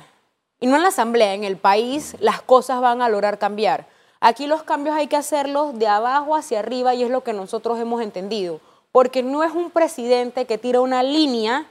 y 0.59 0.67
no 0.67 0.77
en 0.77 0.83
la 0.83 0.89
Asamblea, 0.89 1.33
en 1.33 1.43
el 1.43 1.57
país, 1.57 2.15
las 2.19 2.41
cosas 2.41 2.79
van 2.79 3.01
a 3.01 3.09
lograr 3.09 3.37
cambiar. 3.37 3.85
Aquí 4.21 4.47
los 4.47 4.63
cambios 4.63 4.95
hay 4.95 5.07
que 5.07 5.17
hacerlos 5.17 5.77
de 5.77 5.87
abajo 5.87 6.37
hacia 6.37 6.59
arriba 6.59 6.95
y 6.95 7.03
es 7.03 7.09
lo 7.09 7.23
que 7.23 7.33
nosotros 7.33 7.77
hemos 7.79 8.01
entendido, 8.01 8.61
porque 8.93 9.23
no 9.23 9.43
es 9.43 9.51
un 9.51 9.71
presidente 9.71 10.45
que 10.45 10.57
tira 10.57 10.79
una 10.79 11.03
línea 11.03 11.65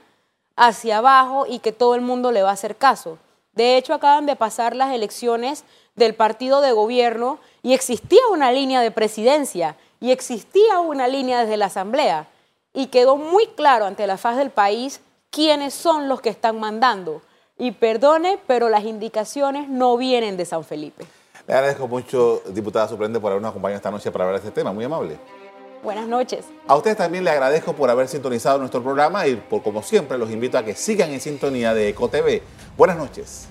hacia 0.55 0.99
abajo 0.99 1.45
y 1.47 1.57
que 1.57 1.71
todo 1.71 1.95
el 1.95 2.01
mundo 2.01 2.31
le 2.31 2.43
va 2.43 2.51
a 2.51 2.53
hacer 2.53 2.75
caso. 2.75 3.17
De 3.53 3.77
hecho, 3.77 3.95
acaban 3.95 4.27
de 4.27 4.35
pasar 4.35 4.75
las 4.75 4.93
elecciones 4.93 5.63
del 5.95 6.13
partido 6.13 6.61
de 6.61 6.71
gobierno 6.71 7.39
y 7.63 7.73
existía 7.73 8.21
una 8.31 8.51
línea 8.51 8.81
de 8.81 8.91
presidencia 8.91 9.75
y 9.99 10.11
existía 10.11 10.79
una 10.79 11.07
línea 11.07 11.41
desde 11.41 11.57
la 11.57 11.65
Asamblea 11.65 12.27
y 12.73 12.87
quedó 12.87 13.17
muy 13.17 13.47
claro 13.47 13.85
ante 13.85 14.05
la 14.05 14.17
faz 14.17 14.37
del 14.37 14.51
país 14.51 15.01
quiénes 15.33 15.73
son 15.73 16.07
los 16.07 16.21
que 16.21 16.29
están 16.29 16.59
mandando. 16.59 17.21
Y 17.57 17.71
perdone, 17.71 18.39
pero 18.47 18.69
las 18.69 18.83
indicaciones 18.83 19.67
no 19.67 19.97
vienen 19.97 20.37
de 20.37 20.45
San 20.45 20.63
Felipe. 20.63 21.05
Le 21.47 21.53
agradezco 21.53 21.87
mucho, 21.87 22.41
diputada 22.47 22.87
suplente, 22.87 23.19
por 23.19 23.31
habernos 23.31 23.51
acompañado 23.51 23.77
esta 23.77 23.91
noche 23.91 24.11
para 24.11 24.25
hablar 24.25 24.41
de 24.41 24.47
este 24.47 24.59
tema. 24.59 24.71
Muy 24.71 24.85
amable. 24.85 25.17
Buenas 25.83 26.07
noches. 26.07 26.45
A 26.67 26.75
ustedes 26.75 26.95
también 26.95 27.23
le 27.23 27.31
agradezco 27.31 27.73
por 27.73 27.89
haber 27.89 28.07
sintonizado 28.07 28.57
nuestro 28.59 28.81
programa 28.81 29.27
y 29.27 29.35
por 29.35 29.61
como 29.61 29.83
siempre 29.83 30.17
los 30.17 30.31
invito 30.31 30.57
a 30.57 30.63
que 30.63 30.75
sigan 30.75 31.11
en 31.11 31.19
sintonía 31.19 31.73
de 31.73 31.89
EcoTV. 31.89 32.41
Buenas 32.77 32.97
noches. 32.97 33.47